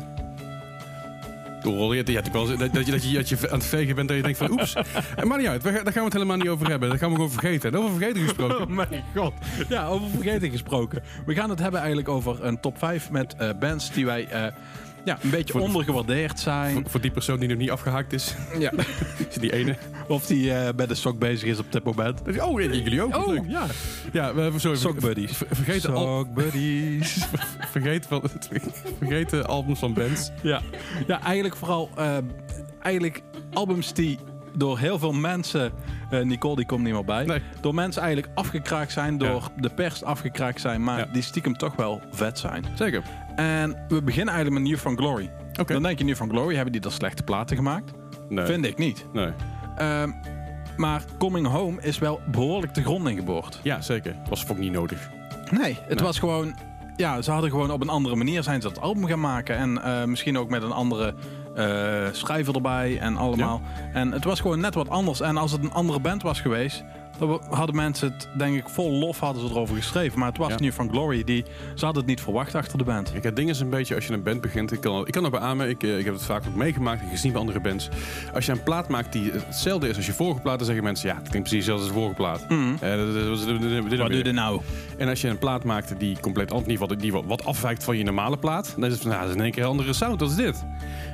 Doorrol, 1.62 1.93
je, 1.93 2.12
je 2.12 2.23
wel 2.33 2.47
dat, 2.47 2.59
je, 2.59 2.71
dat, 2.71 2.87
je, 2.87 3.12
dat 3.12 3.29
je 3.29 3.50
aan 3.50 3.59
het 3.59 3.67
vegen 3.67 3.94
bent 3.94 4.09
dat 4.09 4.17
je 4.17 4.23
denkt 4.23 4.39
van 4.39 4.50
oeps. 4.50 4.75
Eh, 5.17 5.25
Maar 5.25 5.39
niet 5.39 5.47
uit, 5.47 5.62
daar 5.62 5.73
gaan 5.73 5.93
we 5.93 6.00
het 6.00 6.12
helemaal 6.12 6.37
niet 6.37 6.49
over 6.49 6.69
hebben. 6.69 6.89
Dat 6.89 6.99
gaan 6.99 7.09
we 7.09 7.15
gewoon 7.15 7.31
vergeten. 7.31 7.73
En 7.73 7.79
over 7.79 7.91
vergeten 7.91 8.23
gesproken. 8.23 8.61
Oh 8.62 8.67
mijn 8.67 9.05
god. 9.15 9.33
Ja, 9.69 9.87
over 9.87 10.09
vergeten 10.09 10.50
gesproken. 10.50 11.03
We 11.27 11.35
gaan 11.35 11.50
het 11.50 11.59
hebben 11.59 11.81
eigenlijk 11.81 12.09
over 12.09 12.44
een 12.44 12.61
top 12.61 12.79
5 12.79 13.11
met 13.11 13.35
eh, 13.35 13.50
bands 13.61 13.93
die 13.93 14.05
wij 14.05 14.29
eh, 14.29 14.47
ja, 15.05 15.19
een 15.23 15.31
beetje 15.31 15.53
Voor- 15.53 15.63
ondergewaardeerd 15.63 16.41
zijn. 16.41 16.73
Voor, 16.75 16.83
voor 16.91 17.01
die 17.01 17.11
persoon 17.11 17.39
die 17.41 17.49
nog 17.49 17.59
niet 17.59 17.71
afgehaakt 17.71 18.13
is. 18.13 18.35
Ja. 18.59 18.73
Is 19.31 19.35
die 19.35 19.53
ene. 19.53 19.77
Of 20.09 20.27
die 20.27 20.53
eh 20.55 20.75
bij 20.77 20.87
de 20.87 20.95
sok 20.95 21.19
bezig 21.19 21.49
is 21.49 21.59
op 21.59 21.73
dit 21.73 21.85
moment. 21.85 22.21
Oh, 22.41 22.61
ja, 22.61 22.71
jullie 22.73 23.03
ook. 23.03 23.27
Leuk. 23.27 23.43
ja. 23.49 23.67
Ja, 24.13 24.35
we, 24.35 24.51
sorry. 24.57 24.77
Sok 24.79 25.01
buddies. 25.01 25.37
ver- 25.37 25.47
Vergeet, 25.51 25.81
Sok 25.83 26.35
buddies. 26.35 27.27
vergeet, 27.71 28.07
van, 28.07 28.23
vergeet 28.99 29.31
de 29.31 29.45
albums 29.47 29.79
van 29.79 29.93
bands. 29.95 30.31
ja. 30.43 30.61
ja, 31.07 31.23
eigenlijk 31.23 31.57
vooral 31.57 31.91
eh, 31.97 32.17
eigenlijk 32.83 33.23
albums 33.53 33.93
die 33.95 34.19
door 34.55 34.79
heel 34.79 34.99
veel 34.99 35.13
mensen, 35.13 35.73
eh, 36.11 36.21
Nicole 36.21 36.57
die 36.57 36.67
komt 36.67 36.83
niet 36.85 36.93
meer 36.93 37.05
bij, 37.05 37.25
Nee. 37.25 37.43
door 37.61 37.75
mensen 37.75 38.03
eigenlijk 38.03 38.33
afgekraakt 38.39 38.93
zijn, 38.93 39.19
door 39.19 39.49
de 39.57 39.69
pers 39.71 40.05
afgekraakt 40.05 40.61
zijn, 40.61 40.85
maar 40.85 40.99
Ja. 40.99 41.07
die 41.13 41.23
stiekem 41.23 41.57
toch 41.57 41.77
wel 41.77 42.01
vet 42.11 42.39
zijn. 42.39 42.65
Zeker. 42.75 43.03
En 43.37 43.85
we 43.89 44.03
beginnen 44.03 44.35
eigenlijk 44.35 44.63
met 44.63 44.71
New 44.73 44.81
From 44.81 44.97
Glory. 44.97 45.31
Oké. 45.61 45.73
Dan 45.73 45.83
denk 45.83 45.99
je 45.99 46.05
New 46.05 46.15
From 46.15 46.31
Glory, 46.31 46.55
hebben 46.55 46.73
die 46.73 46.81
dat 46.81 46.93
slechte 46.93 47.23
platen 47.23 47.57
gemaakt? 47.57 47.93
Nee. 48.29 48.47
Vind 48.47 48.65
ik 48.65 48.79
niet. 48.79 49.07
Nee. 49.13 49.29
Ehm, 49.77 50.11
maar 50.77 51.05
Coming 51.19 51.47
Home 51.47 51.83
is 51.83 51.99
wel 51.99 52.21
behoorlijk 52.31 52.75
de 52.75 52.82
grond 52.82 53.09
ingeboord. 53.09 53.61
Ja, 53.63 53.81
zeker. 53.81 54.15
Was 54.29 54.49
ook 54.49 54.59
niet 54.59 54.73
nodig. 54.73 55.11
Nee, 55.51 55.79
het 55.89 55.97
Nee. 55.99 56.06
was 56.06 56.19
gewoon... 56.19 56.55
Ja, 56.97 57.23
ze 57.23 57.31
hadden 57.31 57.51
gewoon 57.51 57.71
op 57.71 57.81
een 57.81 57.89
andere 57.89 58.17
manier 58.17 58.43
zijn 58.43 58.63
ze 58.63 58.69
dat 58.69 58.81
album 58.81 59.06
gaan 59.06 59.21
maken. 59.21 59.56
En 59.56 59.82
eh, 59.82 60.05
misschien 60.05 60.39
ook 60.39 60.49
met 60.51 60.63
een 60.63 60.73
andere 60.73 61.15
schrijver 62.13 62.55
erbij 62.55 62.99
en 62.99 63.17
allemaal. 63.17 63.61
En 63.93 64.13
het 64.13 64.25
was 64.25 64.41
gewoon 64.41 64.61
net 64.61 64.75
wat 64.75 64.89
anders. 64.89 65.21
En 65.21 65.37
als 65.37 65.53
het 65.53 65.63
een 65.63 65.73
andere 65.73 66.01
band 66.01 66.23
was 66.23 66.41
geweest... 66.41 66.85
dan 67.19 67.41
hadden 67.51 67.77
mensen 67.77 68.13
het, 68.13 68.29
denk 68.39 68.57
ik, 68.57 68.69
vol 68.69 68.93
lof 68.93 69.19
hadden 69.21 69.43
ze 69.43 69.49
erover 69.55 69.77
geschreven. 69.77 70.19
Maar 70.19 70.29
het 70.29 70.39
was 70.39 70.49
Ja. 70.51 70.57
nu 70.61 70.73
van 70.73 70.91
Glory. 70.91 71.25
Die, 71.25 71.45
ze 71.75 71.85
hadden 71.85 72.03
het 72.03 72.11
niet 72.11 72.21
verwacht 72.21 72.55
achter 72.55 72.79
de 72.79 72.85
band. 72.85 73.11
Kijk, 73.13 73.25
het 73.25 73.37
ding 73.37 73.49
is 73.51 73.61
een 73.61 73.71
beetje, 73.71 73.95
als 73.95 74.07
je 74.07 74.13
een 74.13 74.23
band 74.23 74.41
begint... 74.41 74.73
Ik 74.73 74.81
kan, 74.81 75.07
ik 75.07 75.13
kan 75.13 75.25
er 75.25 75.31
beamen, 75.31 75.69
ik, 75.69 75.83
eh, 75.83 75.99
ik 75.99 76.05
heb 76.05 76.15
het 76.15 76.23
vaak 76.23 76.43
ook 76.49 76.55
meegemaakt 76.55 77.03
en 77.03 77.09
gezien 77.09 77.33
bij 77.33 77.41
andere 77.41 77.61
bands. 77.61 77.89
Als 78.35 78.47
je 78.47 78.53
een 78.53 78.63
plaat 78.63 78.89
maakt 78.89 79.13
die 79.13 79.31
hetzelfde 79.33 79.89
is 79.89 79.97
als 79.97 80.07
je 80.07 80.13
vorige 80.13 80.41
plaat... 80.41 80.57
dan 80.57 80.67
zeggen 80.67 80.85
mensen, 80.85 81.09
ja, 81.09 81.15
het 81.17 81.29
klinkt 81.29 81.49
precies 81.49 81.67
hetzelfde 81.67 81.85
als 81.85 81.93
de 81.95 81.99
vorige 82.01 82.15
plaat. 82.17 82.41
Eh, 82.81 82.97
dat- 82.97 83.99
Wat 83.99 84.11
doe 84.11 84.25
je 84.25 84.33
nou? 84.33 84.61
En 84.99 85.09
als 85.09 85.21
je 85.21 85.29
een 85.29 85.39
plaat 85.39 85.65
maakt 85.65 85.95
die 85.99 86.21
compleet 86.21 86.53
anders, 86.53 86.73
geval 86.79 86.97
die 86.97 87.13
wat, 87.13 87.25
wat 87.27 87.45
afwijkt 87.45 87.85
van 87.85 87.97
je 87.99 88.05
normale 88.05 88.39
plaat, 88.39 88.75
dan 88.77 88.85
is 88.85 88.93
het 88.93 89.01
van, 89.03 89.11
nou, 89.11 89.21
dat 89.23 89.31
is 89.31 89.37
in 89.37 89.43
één 89.43 89.53
keer 89.53 89.63
een 89.63 89.69
andere 89.69 89.93
sound, 89.93 90.19
dat 90.19 90.31
is 90.31 90.37
dit. 90.37 90.65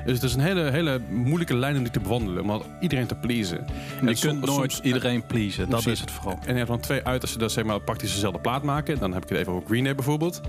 Dus 0.04 0.14
het 0.14 0.22
is 0.22 0.34
een 0.34 0.40
hele, 0.40 0.70
hele 0.70 1.00
moeilijke 1.10 1.56
lijn 1.56 1.76
om 1.76 1.82
die 1.82 1.92
te 1.92 2.00
bewandelen, 2.00 2.50
om 2.50 2.62
iedereen 2.80 3.06
te 3.06 3.14
pleasen. 3.14 3.66
Je 4.00 4.06
En 4.08 4.18
kunt 4.18 4.40
nooit 4.46 4.72
soms- 4.72 4.80
iedereen 4.80 5.26
pleasen. 5.26 5.70
Dat. 5.70 5.82
Is 5.90 6.00
het 6.00 6.10
vooral. 6.10 6.38
En 6.46 6.50
je 6.50 6.56
hebt 6.56 6.68
dan 6.68 6.80
twee 6.80 7.04
uitersten, 7.04 7.40
dat 7.40 7.52
zeg 7.52 7.64
maar 7.64 7.80
praktisch 7.80 8.12
dezelfde 8.12 8.40
plaat 8.40 8.62
maken. 8.62 8.98
Dan 8.98 9.12
heb 9.12 9.22
ik 9.22 9.28
het 9.28 9.38
even 9.38 9.52
over 9.52 9.66
Green 9.68 9.84
Day 9.84 9.94
bijvoorbeeld. 9.94 10.40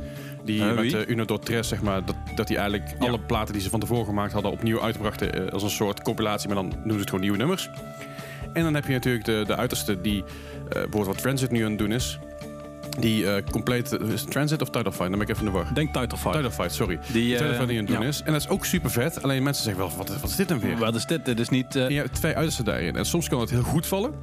Die 0.43 0.63
Eh, 0.63 0.75
met 0.75 0.93
uh, 0.93 1.07
Uno 1.07 1.25
zeg 1.61 1.81
maar, 1.81 2.05
dat, 2.05 2.15
dat 2.35 2.47
die 2.47 2.57
eigenlijk 2.57 2.89
Ja. 2.99 3.07
alle 3.07 3.19
platen 3.19 3.53
die 3.53 3.61
ze 3.61 3.69
van 3.69 3.79
tevoren 3.79 4.05
gemaakt 4.05 4.33
hadden 4.33 4.51
opnieuw 4.51 4.81
uitbrachten 4.81 5.33
eh, 5.47 5.53
als 5.53 5.63
een 5.63 5.69
soort 5.69 6.01
compilatie, 6.01 6.47
maar 6.47 6.57
dan 6.57 6.67
noemen 6.67 6.91
ze 6.93 6.99
het 6.99 7.09
gewoon 7.09 7.21
nieuwe 7.21 7.37
nummers. 7.37 7.69
En 8.53 8.63
dan 8.63 8.73
heb 8.73 8.85
je 8.85 8.93
natuurlijk 8.93 9.25
de, 9.25 9.43
de 9.47 9.55
uiterste 9.55 10.01
die, 10.01 10.23
eh 10.23 10.25
bijvoorbeeld 10.69 11.05
wat 11.05 11.17
Transit 11.17 11.51
nu 11.51 11.63
aan 11.63 11.69
het 11.69 11.79
doen 11.79 11.91
is. 11.91 12.19
Die 12.99 13.31
eh, 13.31 13.43
compleet... 13.51 13.91
is 14.13 14.23
Transit 14.23 14.61
of 14.61 14.69
Title 14.69 14.91
Fight? 14.91 15.09
Dan 15.09 15.19
ben 15.19 15.21
ik 15.21 15.29
even 15.29 15.45
in 15.45 15.51
de 15.51 15.57
war. 15.57 15.73
Denk 15.73 15.93
Title 15.93 16.17
Fight. 16.17 16.33
Title 16.33 16.51
Fight, 16.51 16.73
sorry. 16.73 16.99
Die, 17.11 17.31
Title 17.37 17.53
Fight 17.53 17.67
die 17.67 17.79
aan 17.79 17.85
het 17.85 17.93
doen 17.93 18.01
ja. 18.01 18.07
is. 18.07 18.21
En 18.21 18.31
dat 18.31 18.41
is 18.41 18.47
ook 18.49 18.65
super 18.65 18.91
vet. 18.91 19.23
Alleen 19.23 19.43
mensen 19.43 19.63
zeggen 19.63 19.83
wel, 19.83 19.97
wat, 19.97 20.19
wat 20.21 20.29
is 20.29 20.35
dit 20.35 20.47
dan 20.47 20.59
weer? 20.59 20.77
Wat 20.77 20.95
is 20.95 21.05
dit? 21.05 21.25
Dit 21.25 21.39
is 21.39 21.49
niet... 21.49 21.75
En 21.75 21.93
je 21.93 21.97
hebt 21.99 22.13
twee 22.13 22.35
uitersten 22.35 22.65
daarin. 22.65 22.95
En 22.95 23.05
soms 23.05 23.29
kan 23.29 23.39
het 23.39 23.49
heel 23.49 23.61
goed 23.63 23.87
vallen. 23.87 24.13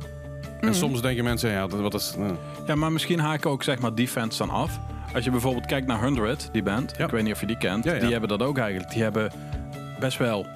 En 0.60 0.74
soms 0.74 1.00
denken 1.02 1.24
mensen, 1.24 1.50
ja, 1.50 1.66
dat- 1.66 1.80
wat 1.80 1.94
is... 1.94 2.14
eh, 2.18 2.26
Ja, 2.66 2.74
maar 2.74 2.92
misschien 2.92 3.18
haken 3.18 3.50
ook 3.50 3.62
zeg 3.62 3.78
maar 3.78 3.94
die 3.94 4.08
fans 4.08 4.36
dan 4.36 4.50
af. 4.50 4.78
Als 5.14 5.24
je 5.24 5.30
bijvoorbeeld 5.30 5.66
kijkt 5.66 5.86
naar 5.86 6.02
100, 6.02 6.48
die 6.52 6.62
band. 6.62 6.94
Ja. 6.98 7.04
Ik 7.04 7.10
weet 7.10 7.22
niet 7.22 7.32
of 7.32 7.40
je 7.40 7.46
die 7.46 7.58
kent. 7.58 7.84
Ja, 7.84 7.92
ja. 7.94 8.00
Die 8.00 8.10
hebben 8.10 8.28
dat 8.28 8.42
ook 8.42 8.58
eigenlijk. 8.58 8.90
Die 8.92 9.02
hebben 9.02 9.30
best 10.00 10.18
wel 10.18 10.46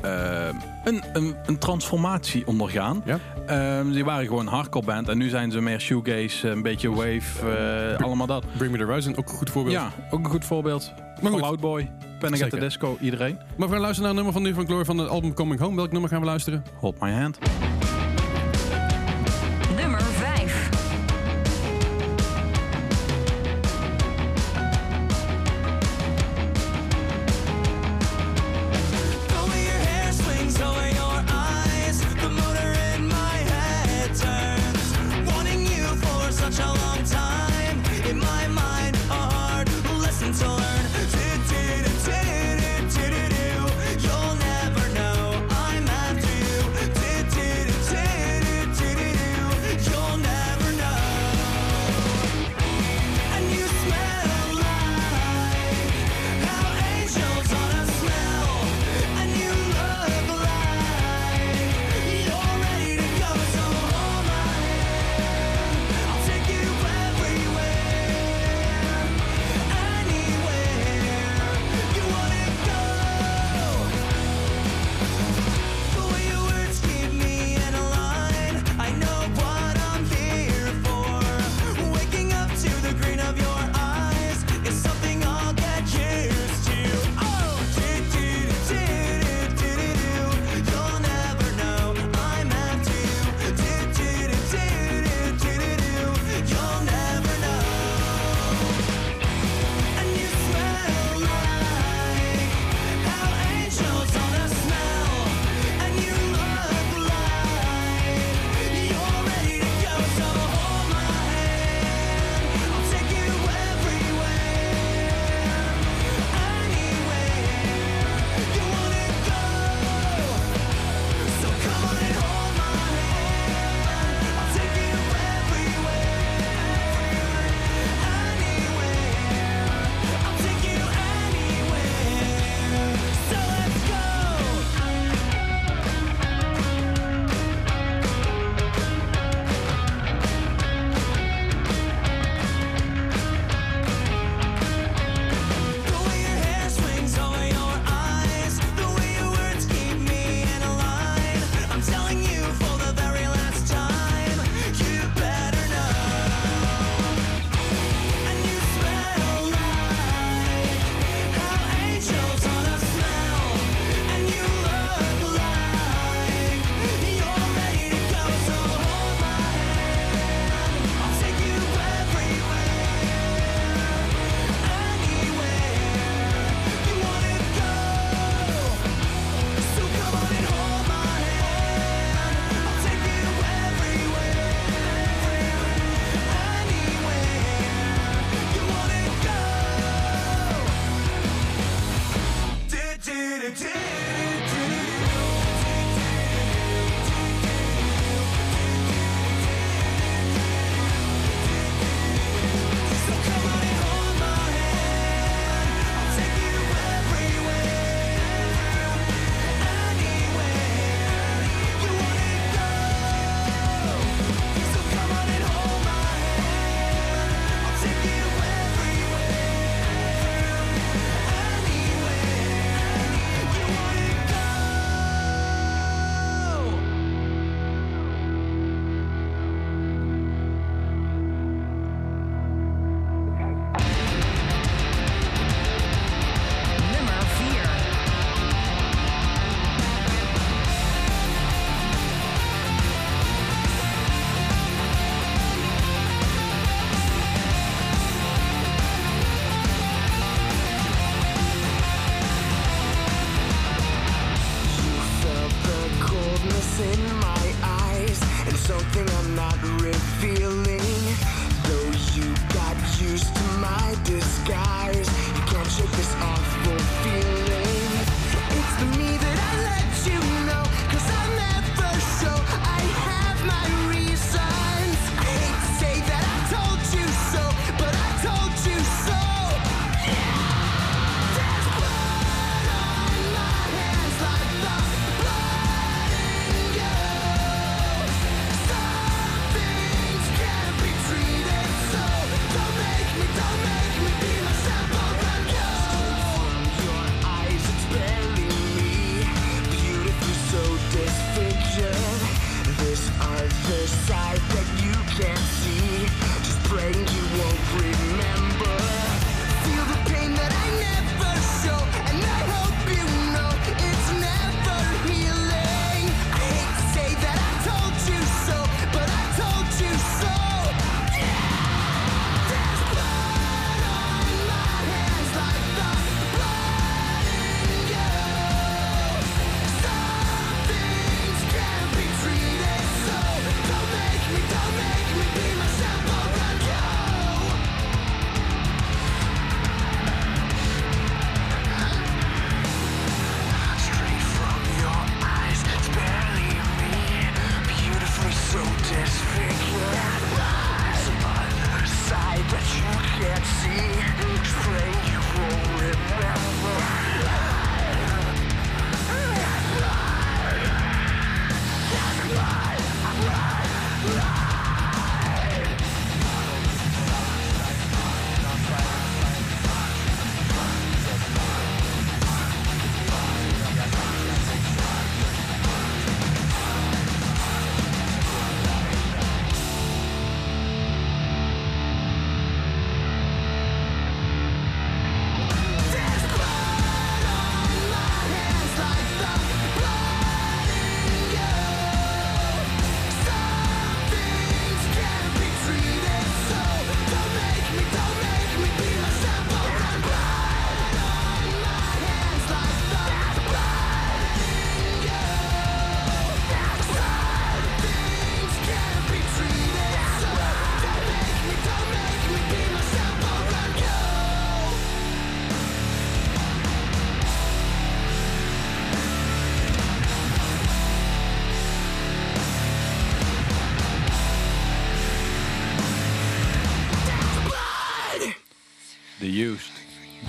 eh, 0.00 0.48
een, 0.84 1.02
een, 1.12 1.34
een 1.46 1.58
transformatie 1.58 2.46
ondergaan. 2.46 3.02
Ja. 3.04 3.18
Ehm, 3.46 3.90
die 3.90 4.04
waren 4.04 4.26
gewoon 4.26 4.46
een 4.46 4.52
hardcore 4.52 4.84
band. 4.86 5.08
En 5.08 5.18
nu 5.18 5.28
zijn 5.28 5.50
ze 5.50 5.60
meer 5.60 5.80
shoegaze, 5.80 6.48
een 6.48 6.62
beetje 6.62 6.90
wave, 6.90 7.50
eh, 7.98 8.04
allemaal 8.04 8.26
dat. 8.26 8.44
Bring 8.56 8.72
Me 8.72 8.78
The 8.78 8.84
Horizon, 8.84 9.16
ook 9.16 9.28
een 9.28 9.34
goed 9.36 9.50
voorbeeld. 9.50 9.74
Ja, 9.74 9.90
ook 10.10 10.24
een 10.24 10.30
goed 10.30 10.44
voorbeeld. 10.44 10.92
Maar 11.22 11.30
goed. 11.30 11.40
Fall 11.40 11.48
Out 11.48 11.60
Boy, 11.60 11.90
Panic 12.18 12.22
at 12.22 12.30
the 12.30 12.36
Zeker. 12.36 12.60
Disco, 12.60 12.96
iedereen. 13.00 13.38
Maar 13.56 13.66
we 13.68 13.72
gaan 13.72 13.82
luisteren 13.82 14.00
naar 14.02 14.10
een 14.10 14.16
nummer 14.16 14.32
van 14.32 14.42
Nu 14.42 14.54
van 14.54 14.66
Glory 14.66 14.84
van 14.84 14.98
het 14.98 15.08
album 15.08 15.34
Coming 15.34 15.60
Home. 15.60 15.76
Welk 15.76 15.92
nummer 15.92 16.10
gaan 16.10 16.20
we 16.20 16.26
luisteren? 16.26 16.64
Hold 16.80 17.00
my 17.00 17.10
hand. 17.12 17.38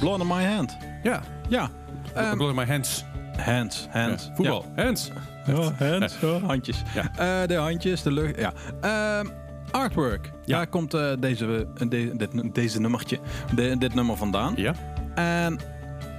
Blown 0.03 0.21
on 0.21 0.27
my 0.27 0.43
hand. 0.43 0.77
Ja. 1.03 1.21
Ja. 1.49 1.63
Um, 2.17 2.23
Ehm, 2.23 2.41
in 2.41 2.55
my 2.55 2.65
hands. 2.65 3.05
hands, 3.37 3.87
hands. 3.91 4.25
Ja, 4.27 4.35
voetbal. 4.35 4.65
Hands. 4.75 5.11
Ja, 5.45 5.53
hands. 5.89 6.15
Ja, 6.21 6.39
handjes. 6.39 6.81
Ja. 6.93 7.41
Eh, 7.41 7.47
de 7.47 7.55
handjes, 7.55 8.01
de 8.01 8.11
lucht. 8.11 8.39
Ja. 8.39 8.51
Ehm, 8.81 9.25
artwork. 9.71 10.31
Ja. 10.45 10.57
Daar 10.57 10.67
komt 10.67 10.93
eh, 10.93 11.11
deze, 11.19 11.67
eh, 11.77 11.87
de- 11.89 12.11
dit, 12.15 12.55
deze 12.55 12.79
nummertje, 12.81 13.19
de- 13.55 13.77
dit 13.77 13.93
nummer 13.93 14.17
vandaan. 14.17 14.53
Ja. 14.55 14.73
En 15.15 15.59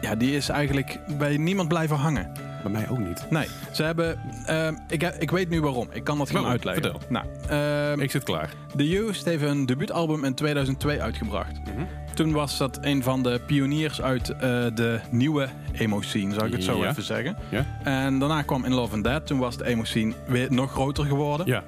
ja, 0.01 0.14
die 0.14 0.37
is 0.37 0.49
eigenlijk 0.49 0.99
bij 1.18 1.37
niemand 1.37 1.68
blijven 1.68 1.97
hangen. 1.97 2.33
Bij 2.62 2.73
mij 2.73 2.88
ook 2.88 2.99
niet. 2.99 3.27
Nee, 3.31 3.47
ze 3.73 3.83
hebben... 3.83 4.18
ehm, 4.47 4.75
ik, 4.88 5.03
ik 5.03 5.31
weet 5.31 5.49
nu 5.49 5.61
waarom. 5.61 5.88
Ik 5.92 6.05
kan 6.05 6.18
dat 6.18 6.31
gaan 6.31 6.42
Waarom? 6.42 6.53
uitleggen. 6.53 6.83
Vertel. 6.83 7.23
Nou, 7.49 8.01
Ik 8.03 8.11
zit 8.11 8.23
klaar. 8.23 8.49
The 8.77 8.97
Used 8.97 9.25
heeft 9.25 9.42
een 9.42 9.66
debuutalbum 9.66 10.25
in 10.25 10.35
2002 10.35 11.03
uitgebracht. 11.03 11.53
Mhm. 11.64 11.85
Toen 12.14 12.33
was 12.33 12.57
dat 12.59 12.79
een 12.81 13.03
van 13.03 13.22
de 13.22 13.40
pioniers 13.46 14.03
uit 14.03 14.31
eh, 14.31 14.38
de 14.74 15.00
nieuwe 15.11 15.48
emo-scene, 15.72 16.35
zou 16.35 16.46
ik 16.46 16.53
het 16.53 16.64
zo 16.64 16.79
Ja. 16.83 16.88
even 16.90 17.03
zeggen. 17.03 17.37
Ja. 17.48 17.64
En 17.85 18.18
daarna 18.18 18.42
kwam 18.42 18.64
In 18.64 18.72
Love 18.74 18.94
and 18.94 19.05
Dead. 19.05 19.27
Toen 19.27 19.38
was 19.38 19.57
de 19.57 19.66
emo-scene 19.66 20.12
weer 20.27 20.53
nog 20.53 20.72
groter 20.72 21.05
geworden. 21.05 21.46
Ja. 21.46 21.62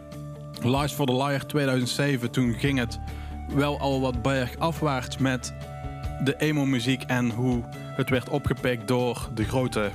Lies 0.62 0.92
for 0.92 1.06
the 1.06 1.12
Liar 1.16 1.46
2007. 1.46 2.30
Toen 2.30 2.54
ging 2.54 2.78
het 2.78 2.98
wel 3.54 3.78
al 3.80 4.00
wat 4.00 4.22
bergafwaarts 4.22 5.18
met 5.18 5.54
de 6.24 6.35
emo-muziek 6.38 7.02
en 7.02 7.30
hoe 7.30 7.62
het 7.72 8.11
werd 8.11 8.28
opgepikt 8.28 8.88
door 8.88 9.28
de 9.35 9.44
grote 9.44 9.90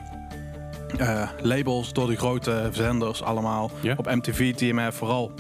eh, 0.97 1.29
labels, 1.41 1.93
door 1.93 2.07
de 2.07 2.15
grote 2.15 2.69
zenders 2.71 3.23
allemaal. 3.23 3.71
Ja. 3.81 3.93
Op 3.97 4.05
MTV, 4.05 4.53
TMF 4.55 4.95
vooral. 4.95 5.31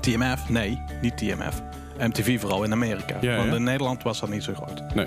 TMF? 0.00 0.48
Nee, 0.48 0.82
niet 1.00 1.16
TMF. 1.16 1.62
MTV 2.06 2.40
vooral 2.40 2.64
in 2.64 2.72
Amerika. 2.72 3.16
Ja, 3.20 3.36
Want 3.36 3.48
ja. 3.48 3.56
in 3.56 3.62
Nederland 3.62 4.02
was 4.02 4.20
dat 4.20 4.28
niet 4.28 4.42
zo 4.42 4.54
groot. 4.54 4.94
Nee. 4.94 5.06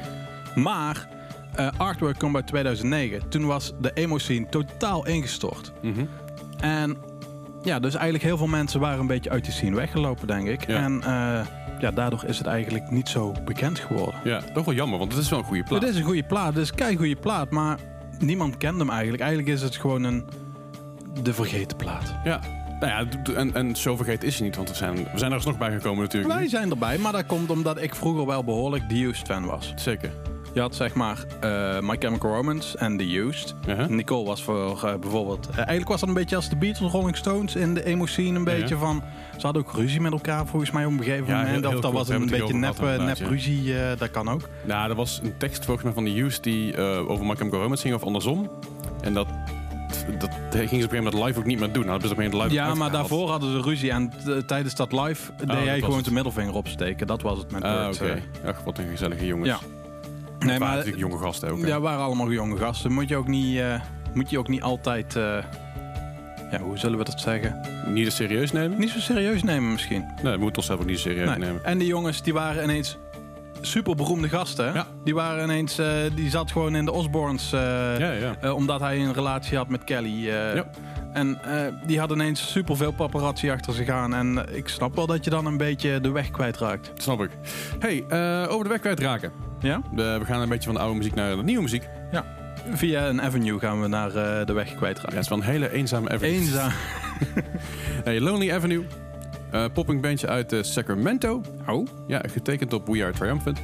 Maar 0.56 1.08
eh, 1.56 1.68
Artwork 1.78 2.18
kwam 2.18 2.36
uit 2.36 2.48
2009. 2.48 3.30
Toen 3.30 3.46
was 3.46 3.74
de 3.82 3.92
emo-scene 3.94 4.50
totaal 4.50 5.08
ingestort. 5.08 5.72
Mhm. 5.82 6.06
En 6.60 6.98
ja, 7.64 7.80
dus 7.80 7.94
eigenlijk 7.94 8.24
heel 8.24 8.38
veel 8.38 8.48
mensen 8.48 8.80
waren 8.80 9.00
een 9.00 9.08
beetje 9.08 9.30
uit 9.30 9.44
die 9.44 9.54
scene 9.54 9.76
weggelopen, 9.76 10.28
denk 10.28 10.48
ik. 10.48 10.68
Ja. 10.68 10.76
En 10.78 11.02
eh, 11.04 11.46
ja, 11.80 11.92
daardoor 11.92 12.24
is 12.26 12.38
het 12.38 12.48
eigenlijk 12.48 12.90
niet 12.90 13.10
zo 13.10 13.34
bekend 13.46 13.80
geworden. 13.80 14.16
Ja, 14.24 14.42
toch 14.54 14.66
wel 14.66 14.74
jammer, 14.74 15.00
want 15.00 15.14
het 15.14 15.22
is 15.22 15.30
wel 15.30 15.40
een 15.40 15.46
goede 15.46 15.64
plaat. 15.64 15.82
Het 15.82 15.90
is 15.90 15.98
een 15.98 16.04
goede 16.04 16.24
plaat, 16.24 16.54
het 16.54 16.64
is 16.64 16.70
een 16.70 16.76
kei 16.76 16.96
goede 16.96 17.16
plaat, 17.16 17.50
maar 17.50 17.78
niemand 18.20 18.58
kent 18.58 18.80
hem 18.80 18.90
eigenlijk. 18.90 19.24
Eigenlijk 19.24 19.54
is 19.56 19.62
het 19.62 19.76
gewoon 19.76 20.04
een 20.04 20.26
de 21.24 21.34
vergeten 21.34 21.78
plaat. 21.78 22.16
Ja. 22.24 22.40
Nou 22.80 22.92
ja, 22.92 23.34
en, 23.36 23.54
en 23.54 23.76
zo 23.76 23.96
vergeten 23.96 24.28
is 24.28 24.36
hij 24.38 24.46
niet, 24.48 24.56
want 24.56 24.70
we 24.70 24.76
zijn, 24.76 24.96
we 24.96 25.18
zijn 25.18 25.30
er 25.32 25.38
alsnog 25.38 25.58
bij 25.58 25.72
gekomen 25.72 26.04
natuurlijk. 26.04 26.34
Wij 26.34 26.48
zijn 26.48 26.70
erbij, 26.70 26.98
maar 26.98 27.12
dat 27.12 27.26
komt 27.26 27.50
omdat 27.50 27.82
ik 27.82 27.96
vroeger 27.96 28.26
wel 28.26 28.44
behoorlijk 28.44 28.90
The 28.90 29.04
Used 29.04 29.26
fan 29.28 29.46
was. 29.46 29.74
Zeker. 29.76 30.12
Je 30.54 30.62
had 30.62 30.76
zeg 30.76 30.94
maar 30.94 31.24
eh 31.40 31.80
My 31.80 31.96
Chemical 32.00 32.36
Romance 32.36 32.78
en 32.78 32.98
The 32.98 33.18
Used. 33.18 33.56
Uh-huh. 33.68 33.88
Nicole 33.88 34.26
was 34.26 34.44
voor 34.44 34.84
eh, 34.84 34.96
bijvoorbeeld... 34.96 35.48
eh, 35.50 35.56
eigenlijk 35.58 35.88
was 35.88 36.00
dat 36.00 36.10
een 36.10 36.16
beetje 36.16 36.36
als 36.36 36.50
de 36.50 36.56
Beatles, 36.56 36.92
Rolling 36.92 37.18
Stones 37.18 37.56
in 37.56 37.74
de 37.74 37.86
emo-scene. 37.86 38.38
Een 38.38 38.44
beetje 38.44 38.76
van... 38.78 39.04
Ze 39.38 39.42
hadden 39.46 39.66
ook 39.66 39.74
ruzie 39.74 40.02
met 40.02 40.12
elkaar 40.12 40.46
volgens 40.46 40.72
mij 40.72 40.86
op 40.86 40.92
een 40.92 40.98
gegeven 41.04 41.26
Ja, 41.28 41.32
moment. 41.36 41.50
heel- 41.52 41.60
heel 41.70 41.76
of 41.78 41.84
dat 41.84 41.92
was 41.92 42.10
een 42.10 42.26
beetje 42.30 42.54
nep, 42.54 42.80
nep 42.82 43.18
ruzie. 43.18 43.74
dat 43.98 44.12
kan 44.12 44.30
ook. 44.30 44.42
Nou, 44.66 44.90
er 44.90 44.96
was 44.96 45.20
een 45.24 45.38
tekst 45.38 45.66
volgens 45.66 45.86
mij 45.86 45.94
van 45.94 46.04
de 46.04 46.20
Used 46.22 46.44
die 46.44 46.78
over 47.08 47.26
My 47.26 47.36
Chemical 47.36 47.62
Romance 47.62 47.82
ging 47.84 47.96
of 47.96 48.04
andersom. 48.04 48.50
En 49.02 49.14
dat, 49.14 49.28
dat 50.18 50.30
gingen 50.30 50.52
ze 50.52 50.62
op 50.62 50.62
een 50.62 50.70
gegeven 50.70 51.04
moment 51.04 51.26
live 51.26 51.40
ook 51.40 51.46
niet 51.46 51.60
meer 51.60 51.72
doen. 51.72 51.86
Nou, 51.86 52.00
dat 52.00 52.18
live 52.18 52.54
Ja, 52.54 52.74
maar 52.74 52.92
daarvoor 52.92 53.30
hadden 53.30 53.52
ze 53.52 53.62
ruzie. 53.62 53.92
En 53.92 54.12
eh, 54.28 54.38
tijdens 54.38 54.76
dat 54.76 54.92
live 54.92 55.32
deed 55.38 55.48
dat 55.48 55.64
jij 55.64 55.80
gewoon 55.80 56.04
de 56.04 56.12
middelvinger 56.12 56.54
opsteken. 56.54 57.08
Dat 57.08 57.22
was 57.22 57.38
het 57.38 57.52
met 57.52 57.62
Burt, 57.62 58.02
oké. 58.02 58.22
eh. 58.44 58.50
Ach, 58.50 58.64
wat 58.64 58.78
een 58.78 58.88
gezellige 58.90 59.26
jongens. 59.26 59.50
Ja. 59.50 59.60
Nee, 60.40 60.50
Nee, 60.50 60.60
maar 60.60 60.70
natuurlijk 60.76 60.98
jonge 60.98 61.18
gasten 61.18 61.50
ook. 61.52 61.62
hè. 61.62 61.68
ja, 61.68 61.80
waren 61.80 62.04
allemaal 62.04 62.32
jonge 62.32 62.58
gasten. 62.58 62.92
Moet 62.92 63.10
je 63.10 63.16
ook 63.16 63.28
niet, 63.28 63.58
eh, 63.58 63.82
moet 64.14 64.30
je 64.30 64.38
ook 64.40 64.48
niet 64.48 64.62
altijd... 64.62 65.16
eh, 65.16 65.38
ja, 66.52 66.60
hoe 66.62 66.78
zullen 66.78 66.98
we 66.98 67.04
dat 67.04 67.20
zeggen? 67.22 67.62
Niet 67.88 68.12
serieus 68.12 68.52
nemen? 68.52 68.80
Niet 68.80 68.90
zo 68.90 69.00
serieus 69.00 69.44
nemen 69.44 69.72
misschien. 69.72 70.06
Nee, 70.24 70.34
we 70.34 70.40
moeten 70.40 70.58
onszelf 70.58 70.80
ook 70.80 70.86
niet 70.86 71.00
serieus 71.00 71.28
Nee. 71.30 71.38
nemen. 71.38 71.64
En 71.64 71.78
die 71.78 71.88
jongens 71.88 72.22
die 72.22 72.34
waren 72.34 72.64
ineens 72.64 72.98
super 73.66 73.96
beroemde 73.96 74.30
gasten. 74.30 74.74
Ja. 74.74 74.88
Die 75.04 75.14
waren 75.16 75.44
ineens, 75.44 75.78
eh, 75.78 75.88
die 76.16 76.30
zat 76.30 76.52
gewoon 76.52 76.76
in 76.76 76.86
de 76.86 76.92
Ja, 78.00 78.12
ja. 78.12 78.36
eh, 78.42 78.56
omdat 78.56 78.80
hij 78.80 79.00
een 79.00 79.14
relatie 79.14 79.58
had 79.58 79.70
met 79.70 79.84
Kelly. 79.84 80.26
Ja. 80.26 80.66
En 81.14 81.40
die 81.86 82.00
had 82.00 82.12
ineens 82.12 82.52
super 82.52 82.78
veel 82.78 82.92
paparazzi 82.92 83.50
achter 83.50 83.74
zich 83.74 83.90
aan. 83.90 84.14
En 84.14 84.46
ik 84.56 84.68
snap 84.68 84.96
wel 84.96 85.06
dat 85.08 85.24
je 85.24 85.30
dan 85.30 85.46
een 85.46 85.58
beetje 85.58 86.02
de 86.02 86.12
weg 86.12 86.32
kwijtraakt. 86.32 86.92
Snap 86.98 87.22
ik. 87.22 87.30
hey, 87.80 88.04
over 88.48 88.64
de 88.64 88.70
weg 88.70 88.80
kwijtraken. 88.80 89.32
Ja? 89.60 89.82
We 89.96 90.22
gaan 90.26 90.42
een 90.42 90.50
beetje 90.50 90.66
van 90.66 90.74
de 90.74 90.80
oude 90.80 90.98
muziek 90.98 91.16
naar 91.16 91.36
de 91.36 91.44
nieuwe 91.44 91.62
muziek. 91.62 91.88
Via 92.74 93.08
een 93.08 93.22
avenue 93.22 93.60
gaan 93.60 93.82
we 93.82 93.88
naar 93.88 94.12
de 94.46 94.54
weg 94.54 94.70
Ja, 94.70 94.76
kwijtraken. 94.76 95.14
het 95.16 95.24
is 95.24 95.30
wel 95.30 95.38
een 95.38 95.44
hele 95.44 95.72
eenzame 95.72 96.10
avenue. 96.10 96.34
Eenzaam. 96.36 96.72
Hey, 98.04 98.20
Lonely 98.20 98.52
Avenue. 98.54 98.86
Eh 99.52 99.66
popping 99.74 100.02
bandje 100.02 100.28
uit 100.28 100.54
eh, 100.54 100.64
Sacramento. 100.64 101.42
Oh? 101.70 101.88
Ja, 102.08 102.22
getekend 102.32 102.74
op 102.74 102.88
We 102.88 103.04
Are 103.04 103.12
Triumphant. 103.14 103.60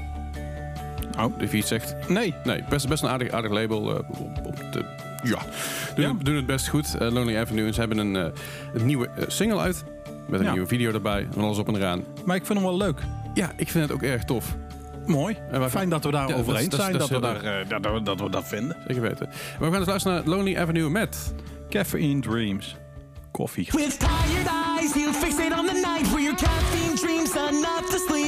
Oh. 1.20 1.40
Je 1.40 1.58
iets 1.58 1.68
zegt. 1.68 2.10
Nee. 2.10 2.34
Nee, 2.44 2.64
best, 2.70 2.88
best 2.88 3.04
een 3.04 3.10
aardig, 3.10 3.30
aardig 3.32 3.52
label. 3.52 3.90
eh, 3.90 4.10
op, 4.20 4.46
op 4.46 4.56
de, 4.72 4.86
ja, 5.24 5.40
doen, 5.96 6.06
Ja. 6.06 6.14
doen 6.24 6.36
het 6.36 6.46
best 6.46 6.68
goed. 6.68 6.96
Lonely 7.00 7.38
Avenue. 7.38 7.66
En 7.66 7.74
ze 7.74 7.80
hebben 7.80 7.98
een, 7.98 8.14
een 8.74 8.86
nieuwe 8.86 9.10
single 9.28 9.60
uit. 9.60 9.84
Met 10.28 10.40
een 10.40 10.46
Ja. 10.46 10.52
nieuwe 10.52 10.68
video 10.68 10.92
erbij. 10.94 11.28
En 11.36 11.42
alles 11.42 11.58
op 11.58 11.68
en 11.68 11.76
eraan. 11.76 12.04
Maar 12.26 12.36
ik 12.36 12.46
vind 12.46 12.60
hem 12.60 12.68
wel 12.68 12.78
leuk. 12.78 13.00
Ja, 13.34 13.52
ik 13.56 13.70
vind 13.70 13.84
het 13.84 13.94
ook 13.94 14.02
erg 14.04 14.24
tof. 14.24 14.56
Mooi. 15.06 15.38
En 15.52 15.70
Fijn 15.70 15.90
dat 15.90 16.04
we 16.04 16.12
daar 16.12 16.28
Ja, 16.28 16.36
over 16.36 16.56
eens 16.56 16.76
zijn. 16.76 16.98
dat 16.98 17.10
we 17.10 17.20
daar, 17.20 17.66
dat, 17.82 18.06
dat 18.06 18.20
we 18.22 18.30
dat 18.30 18.48
vinden. 18.48 18.76
Zeker 18.88 19.02
weten. 19.02 19.28
Maar 19.28 19.60
we 19.60 19.66
gaan 19.70 19.78
dus 19.78 19.88
luisteren 19.88 20.18
naar 20.18 20.36
Lonely 20.36 20.58
Avenue 20.58 20.90
met... 20.90 21.34
Caffeine 21.70 22.22
Dreams. 22.22 22.76
With 23.74 23.98
tired 23.98 24.48
eyes, 24.50 24.96
you 24.96 25.12
fixate 25.12 25.56
on 25.56 25.66
the 25.66 25.74
night 25.74 26.06
where 26.08 26.22
your 26.22 26.36
caffeine 26.36 26.96
dreams 26.96 27.36
enough 27.36 27.90
to 27.90 28.00
sleep. 28.00 28.21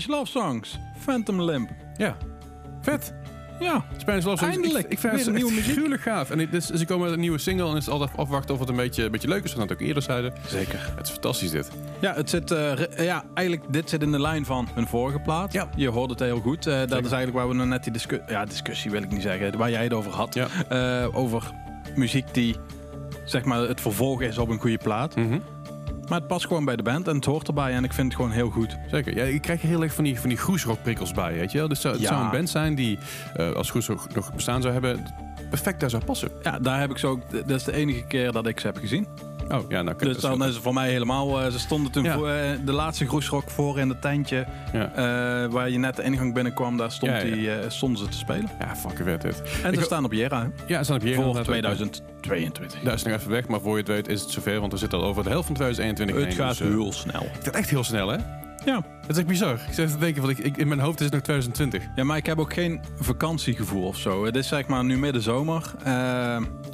Spanish 0.00 0.18
Love 0.18 0.30
Songs. 0.30 0.78
Phantom 0.98 1.42
Limp. 1.42 1.70
Ja. 1.96 2.16
Vet. 2.80 3.14
Ja. 3.60 3.84
Spanish 3.96 4.24
Love 4.24 4.36
Songs. 4.36 4.54
Eindelijk. 4.56 4.84
Ik, 4.84 4.92
ik 4.92 4.98
vind 4.98 5.24
het 5.24 5.34
nieuwe 5.34 5.52
muziek. 5.52 6.00
gaaf. 6.00 6.30
En 6.30 6.52
is, 6.52 6.66
ze 6.66 6.84
komen 6.84 7.04
met 7.04 7.14
een 7.14 7.20
nieuwe 7.20 7.38
single 7.38 7.70
en 7.70 7.76
is 7.76 7.84
het 7.84 7.94
altijd 7.94 8.16
afwachten 8.16 8.54
of 8.54 8.60
het 8.60 8.68
een 8.68 8.76
beetje, 8.76 9.04
een 9.04 9.10
beetje 9.10 9.28
leuk 9.28 9.44
is. 9.44 9.54
We 9.54 9.62
ook 9.62 9.80
eerder 9.80 10.02
zeiden. 10.02 10.32
Zeker. 10.46 10.92
Het 10.96 11.06
is 11.06 11.12
fantastisch 11.12 11.50
dit. 11.50 11.70
Ja, 12.00 12.14
het 12.14 12.30
zit, 12.30 12.50
eh, 12.50 12.72
ja, 12.96 13.24
eigenlijk 13.34 13.72
dit 13.72 13.88
zit 13.88 14.02
in 14.02 14.12
de 14.12 14.20
lijn 14.20 14.44
van 14.44 14.68
hun 14.74 14.86
vorige 14.86 15.18
plaat. 15.18 15.52
Ja. 15.52 15.68
Je 15.76 15.88
hoort 15.88 16.10
het 16.10 16.20
heel 16.20 16.40
goed. 16.40 16.66
Eh, 16.66 16.78
dat 16.78 17.04
is 17.04 17.12
eigenlijk 17.12 17.32
waar 17.32 17.48
we 17.48 17.54
nog 17.54 17.66
net 17.66 17.84
die 17.84 17.92
discussie... 17.92 18.30
Ja, 18.30 18.44
discussie 18.44 18.90
wil 18.90 19.02
ik 19.02 19.10
niet 19.10 19.22
zeggen. 19.22 19.58
Waar 19.58 19.70
jij 19.70 19.82
het 19.82 19.92
over 19.92 20.12
had. 20.12 20.34
Ja. 20.34 20.46
Eh, 20.68 21.16
over 21.16 21.50
muziek 21.94 22.34
die, 22.34 22.56
zeg 23.24 23.44
maar, 23.44 23.60
het 23.60 23.80
vervolg 23.80 24.22
is 24.22 24.38
op 24.38 24.48
een 24.48 24.60
goede 24.60 24.78
plaat. 24.78 25.16
Mhm. 25.16 25.38
Maar 26.08 26.18
het 26.18 26.26
past 26.28 26.46
gewoon 26.46 26.64
bij 26.64 26.76
de 26.76 26.82
band 26.82 27.08
en 27.08 27.14
het 27.16 27.24
hoort 27.24 27.48
erbij. 27.48 27.72
En 27.72 27.84
ik 27.84 27.92
vind 27.92 28.06
het 28.06 28.16
gewoon 28.16 28.30
heel 28.30 28.50
goed. 28.50 28.76
Zeker. 28.90 29.16
Ja, 29.16 29.24
je 29.24 29.38
krijgt 29.40 29.62
er 29.62 29.68
heel 29.68 29.82
erg 29.82 29.92
van 29.94 30.04
die, 30.04 30.20
van 30.20 30.28
die 30.28 30.38
groesrockprikkels 30.38 31.12
bij, 31.12 31.32
weet 31.34 31.52
je 31.52 31.58
wel. 31.58 31.68
Dus 31.68 31.80
zou- 31.80 31.94
het 31.94 32.02
Ja. 32.02 32.08
zou 32.08 32.24
een 32.24 32.30
band 32.30 32.48
zijn 32.50 32.74
die, 32.74 32.98
eh, 33.36 33.50
als 33.52 33.70
groesrock 33.70 34.14
nog 34.14 34.34
bestaan 34.34 34.60
zou 34.62 34.72
hebben, 34.72 35.04
perfect 35.50 35.80
daar 35.80 35.90
zou 35.90 36.04
passen. 36.04 36.28
Ja, 36.42 36.58
daar 36.58 36.80
heb 36.80 36.90
ik 36.90 36.98
zo 36.98 37.10
ook... 37.10 37.20
Dat 37.30 37.50
is 37.50 37.64
de 37.64 37.72
enige 37.72 38.04
keer 38.04 38.32
dat 38.32 38.46
ik 38.46 38.60
ze 38.60 38.66
heb 38.66 38.76
gezien. 38.76 39.06
Oh, 39.52 39.58
ja, 39.68 39.82
nou 39.82 39.96
kijk. 39.96 40.12
Dus 40.12 40.22
dan 40.22 40.44
is 40.44 40.54
het 40.54 40.62
voor 40.62 40.72
mij 40.74 40.90
helemaal... 40.90 41.40
eh, 41.42 41.50
ze 41.50 41.58
stonden 41.58 41.92
toen 41.92 42.04
Ja. 42.04 42.14
voor, 42.14 42.28
eh, 42.28 42.50
de 42.64 42.72
laatste 42.72 43.06
groesrock 43.06 43.50
voor 43.50 43.78
in 43.78 43.88
het 43.88 44.02
tentje. 44.02 44.46
ja. 44.72 44.90
waar 45.48 45.70
je 45.70 45.78
net 45.78 45.96
de 45.96 46.02
ingang 46.02 46.34
binnenkwam. 46.34 46.76
Daar 46.76 46.92
stond 46.92 47.12
Ja. 47.12 47.20
Die, 47.22 47.50
stonden 47.68 47.98
ze 47.98 48.08
te 48.08 48.16
spelen. 48.18 48.48
ja, 48.58 48.76
fucking 48.76 49.08
vet 49.08 49.22
dit. 49.22 49.42
En 49.62 49.74
ze 49.74 49.80
staan 49.82 50.04
op 50.04 50.12
Jera. 50.12 50.50
Ja, 50.66 50.78
ze 50.78 50.84
staan 50.84 50.96
op 50.96 51.02
hier. 51.02 51.14
Voor 51.14 51.36
inderdaad. 51.54 52.02
2022. 52.28 52.82
Daar 52.82 52.94
is 52.94 53.02
nog 53.02 53.14
even 53.14 53.30
weg, 53.30 53.48
maar 53.48 53.60
voor 53.60 53.72
je 53.72 53.78
het 53.78 53.88
weet 53.88 54.08
is 54.08 54.20
het 54.20 54.30
zover, 54.30 54.60
want 54.60 54.72
we 54.72 54.78
zitten 54.78 54.98
al 54.98 55.04
over 55.04 55.22
de 55.22 55.28
helft 55.30 55.46
van 55.46 55.54
2021 55.54 56.16
Het 56.16 56.24
heen, 56.36 56.46
gaat 56.46 56.58
dus, 56.58 56.66
eh, 56.66 56.72
heel 56.74 56.92
snel. 56.92 57.26
Het 57.32 57.44
gaat 57.44 57.54
echt 57.54 57.70
heel 57.70 57.84
snel, 57.84 58.08
hè? 58.08 58.16
Ja. 58.64 58.84
Het 59.00 59.10
is 59.10 59.16
echt 59.16 59.26
bizar. 59.26 59.52
Ik 59.68 59.74
zit 59.74 59.90
te 59.90 59.98
denken, 59.98 60.22
want 60.22 60.38
ik, 60.38 60.44
ik, 60.44 60.56
in 60.56 60.68
mijn 60.68 60.80
hoofd 60.80 60.98
is 60.98 61.04
het 61.04 61.14
nog 61.14 61.22
2020. 61.22 61.82
ja, 61.96 62.04
maar 62.04 62.16
ik 62.16 62.26
heb 62.26 62.38
ook 62.38 62.52
geen 62.52 62.80
vakantiegevoel 63.00 63.86
of 63.86 63.96
zo. 63.96 64.24
Het 64.24 64.36
is 64.36 64.48
zeg 64.48 64.66
maar 64.66 64.84
nu 64.84 64.98
midden 64.98 65.22
zomer. 65.22 65.72
Eh, 65.84 65.92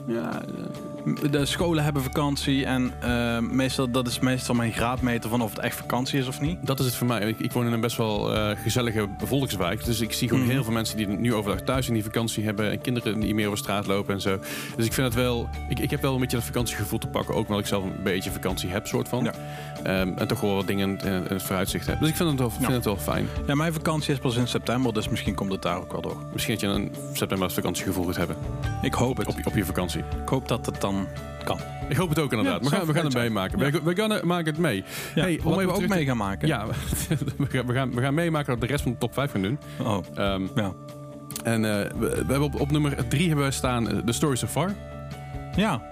Ja, 0.06 0.42
de 1.30 1.46
scholen 1.46 1.84
hebben 1.84 2.02
vakantie. 2.02 2.64
En 2.64 2.92
eh, 3.00 3.38
meestal, 3.38 3.90
dat 3.90 4.06
is 4.06 4.18
meestal 4.18 4.54
mijn 4.54 4.72
graadmeter 4.72 5.30
van 5.30 5.42
of 5.42 5.50
het 5.50 5.58
echt 5.58 5.76
vakantie 5.76 6.18
is 6.18 6.26
of 6.26 6.40
niet. 6.40 6.58
dat 6.66 6.78
is 6.78 6.84
het 6.86 6.94
voor 6.94 7.06
mij. 7.06 7.20
Ik, 7.20 7.38
ik 7.38 7.52
woon 7.52 7.66
in 7.66 7.72
een 7.72 7.80
best 7.80 7.96
wel 7.96 8.34
eh, 8.34 8.56
gezellige 8.62 9.08
volkswijk. 9.24 9.84
Dus 9.84 10.00
ik 10.00 10.12
zie 10.12 10.28
gewoon 10.28 10.42
Mhm. 10.44 10.52
heel 10.52 10.64
veel 10.64 10.72
mensen 10.72 10.96
die 10.96 11.06
nu 11.06 11.34
overdag 11.34 11.60
thuis 11.60 11.88
in 11.88 11.94
die 11.94 12.02
vakantie 12.04 12.44
hebben. 12.44 12.70
En 12.70 12.80
kinderen 12.80 13.20
die 13.20 13.34
meer 13.34 13.46
over 13.46 13.58
straat 13.58 13.86
lopen 13.86 14.14
en 14.14 14.20
zo. 14.20 14.38
Dus 14.76 14.86
ik 14.86 14.92
vind 14.92 15.06
het 15.06 15.16
wel... 15.16 15.48
Ik, 15.68 15.78
ik 15.78 15.90
heb 15.90 16.02
wel 16.02 16.14
een 16.14 16.20
beetje 16.20 16.36
dat 16.36 16.46
vakantiegevoel 16.46 16.98
te 16.98 17.06
pakken. 17.06 17.34
Ook 17.34 17.46
omdat 17.46 17.60
ik 17.60 17.66
zelf 17.66 17.84
een 17.84 18.02
beetje 18.02 18.30
vakantie 18.30 18.70
heb, 18.70 18.86
soort 18.86 19.08
van. 19.08 19.24
Ja. 19.24 19.32
Ehm, 19.84 20.12
en 20.16 20.26
toch 20.28 20.40
wel 20.40 20.54
wat 20.54 20.66
dingen 20.66 20.98
in, 21.00 21.06
in 21.06 21.24
het 21.28 21.42
vooruitzicht 21.42 21.86
heb. 21.86 22.00
Dus 22.00 22.08
ik 22.08 22.16
vind 22.16 22.28
het 22.30 22.38
wel, 22.38 22.50
vind 22.50 22.66
Ja. 22.66 22.72
het 22.72 22.84
wel 22.84 22.96
fijn. 22.96 23.26
Ja, 23.46 23.54
mijn 23.54 23.72
vakantie 23.72 24.12
is 24.12 24.18
pas 24.18 24.36
in 24.36 24.48
september. 24.48 24.92
Dus 24.92 25.08
misschien 25.08 25.34
komt 25.34 25.52
het 25.52 25.62
daar 25.62 25.76
ook 25.76 25.92
wel 25.92 26.00
door. 26.00 26.16
Misschien 26.32 26.54
dat 26.54 26.62
je 26.62 26.66
een 26.68 26.92
september 27.12 27.42
als 27.46 27.54
vakantiegevoel 27.54 28.04
gaat 28.04 28.16
hebben. 28.16 28.36
Ik 28.82 28.94
hoop 28.94 29.16
het. 29.16 29.26
Op, 29.26 29.36
je- 29.38 29.46
op 29.46 29.54
je 29.54 29.64
vakantie. 29.64 30.00
Ik 30.22 30.28
hoop 30.28 30.48
dat 30.48 30.66
het 30.66 30.80
dan 30.80 31.06
kan. 31.44 31.58
Ik 31.88 31.96
hoop 31.96 32.08
het 32.08 32.18
ook 32.18 32.30
inderdaad. 32.32 32.62
Ja, 32.62 32.68
we, 32.70 32.76
gaan, 32.76 32.86
we 32.86 32.92
gaan 32.94 33.04
het 33.04 33.14
meemaken. 33.14 33.58
Ja. 33.58 33.70
We, 33.84 33.94
gaan, 33.94 34.26
maken 34.26 34.46
het 34.52 34.58
mee. 34.58 34.84
Ja, 35.14 35.22
Hey, 35.22 35.40
om 35.42 35.52
even 35.52 35.66
we 35.66 35.72
ook 35.72 35.88
mee 35.88 36.04
gaan 36.04 36.16
maken. 36.16 36.48
Ja, 36.48 36.66
we 37.38 37.46
gaan, 37.72 37.90
we, 37.94 38.00
gaan, 38.00 38.14
meemaken 38.14 38.46
dat 38.46 38.54
we 38.54 38.66
de 38.66 38.72
rest 38.72 38.82
van 38.82 38.92
de 38.92 38.98
top 38.98 39.12
5 39.14 39.30
gaan 39.30 39.42
doen. 39.42 39.58
Oh, 39.82 39.98
Ehm, 40.14 40.42
ja. 40.54 40.72
en 41.42 41.64
eh, 41.64 41.90
we, 41.98 42.08
we 42.08 42.14
hebben 42.16 42.42
op, 42.42 42.60
op 42.60 42.70
nummer 42.70 43.08
3 43.08 43.26
hebben 43.28 43.44
we 43.46 43.50
staan 43.52 43.88
eh, 43.90 43.96
The 43.98 44.12
Story 44.12 44.36
So 44.36 44.46
Far. 44.46 44.70
Ja. 45.56 45.82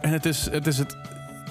En 0.00 0.10
het 0.10 0.24
is 0.26 0.48
het... 0.50 0.66
Is 0.66 0.78
het 0.78 0.96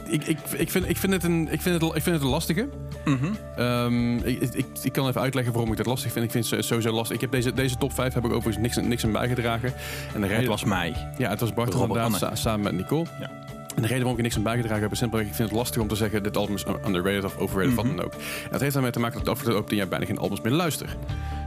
ik, 0.07 0.23
ik, 0.27 0.37
ik, 0.57 0.69
vind, 0.69 0.89
ik, 0.89 0.97
vind 0.97 1.13
het 1.13 1.23
een, 1.23 1.47
ik, 1.51 1.61
vind 1.61 1.81
het, 1.81 1.95
ik 1.95 2.01
vind 2.03 2.15
het 2.15 2.21
een 2.23 2.29
lastige. 2.31 2.69
Mhm. 3.05 3.25
Ehm, 3.55 4.15
ik, 4.17 4.41
ik, 4.41 4.65
ik 4.81 4.91
kan 4.91 5.07
even 5.07 5.21
uitleggen 5.21 5.53
waarom 5.53 5.71
ik 5.71 5.77
dat 5.77 5.85
lastig 5.85 6.11
vind. 6.11 6.25
Ik 6.25 6.31
vind 6.31 6.49
het 6.49 6.65
sowieso 6.65 6.91
lastig. 6.91 7.15
Ik 7.15 7.21
heb 7.21 7.31
deze, 7.31 7.53
deze 7.53 7.77
top 7.77 7.93
5 7.93 8.13
heb 8.13 8.25
ik 8.25 8.31
overigens 8.31 8.57
niks, 8.75 8.87
niks 8.87 9.03
aan 9.05 9.11
bijgedragen. 9.11 9.73
En 10.13 10.21
de 10.21 10.27
reden, 10.27 10.37
Het 10.41 10.47
was 10.47 10.63
mij. 10.63 10.93
Ja, 11.17 11.29
het 11.29 11.39
was 11.39 11.53
Bart 11.53 11.73
Robert 11.73 11.89
inderdaad, 11.89 12.21
Anne. 12.23 12.35
sa- 12.35 12.41
samen 12.41 12.63
met 12.63 12.73
Nicole. 12.73 13.05
Ja. 13.19 13.29
En 13.75 13.81
de 13.81 13.87
reden 13.87 13.97
waarom 14.03 14.17
ik 14.17 14.21
niks 14.23 14.35
aan 14.35 14.43
bijgedragen 14.43 14.81
heb 14.83 14.91
is 14.91 14.97
simpelweg... 14.97 15.27
ik 15.27 15.33
vind 15.33 15.49
het 15.49 15.57
lastig 15.57 15.81
om 15.81 15.87
te 15.87 15.95
zeggen... 15.95 16.23
dit 16.23 16.37
album 16.37 16.55
is 16.55 16.65
underrated 16.85 17.23
of 17.23 17.37
overrated, 17.37 17.73
Mhm. 17.75 17.87
wat 17.87 17.95
dan 17.97 18.05
ook. 18.05 18.13
En 18.13 18.49
dat 18.51 18.61
heeft 18.61 18.73
daarmee 18.73 18.91
te 18.91 18.99
maken 18.99 19.13
dat 19.13 19.27
ik 19.27 19.33
de 19.33 19.39
afgelopen 19.39 19.65
tien 19.69 19.77
jaar 19.77 19.87
bijna 19.87 20.05
geen 20.05 20.17
albums 20.17 20.41
meer 20.41 20.53
luister. 20.53 20.95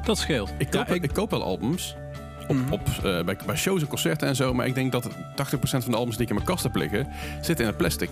Dat 0.04 0.18
scheelt. 0.18 0.52
Ik 0.58 0.70
koop, 0.70 0.86
Ja, 0.86 0.94
ik... 0.94 1.10
koop 1.12 1.30
wel 1.30 1.42
albums... 1.42 1.96
Op, 2.48 2.56
Mhm. 2.56 2.72
op, 2.72 2.88
eh, 3.04 3.22
bij, 3.24 3.36
bij 3.46 3.56
shows 3.56 3.80
en 3.82 3.88
concerten 3.88 4.28
en 4.28 4.36
zo... 4.36 4.54
maar 4.54 4.66
ik 4.66 4.74
denk 4.74 4.92
dat 4.92 5.08
80% 5.34 5.82
van 5.82 5.92
de 5.92 5.98
albums 5.98 6.16
die 6.16 6.24
ik 6.24 6.28
in 6.30 6.34
mijn 6.34 6.46
kast 6.46 6.62
heb 6.62 6.74
liggen... 6.76 7.08
zitten 7.40 7.58
in 7.64 7.66
het 7.66 7.76
plastic. 7.76 8.10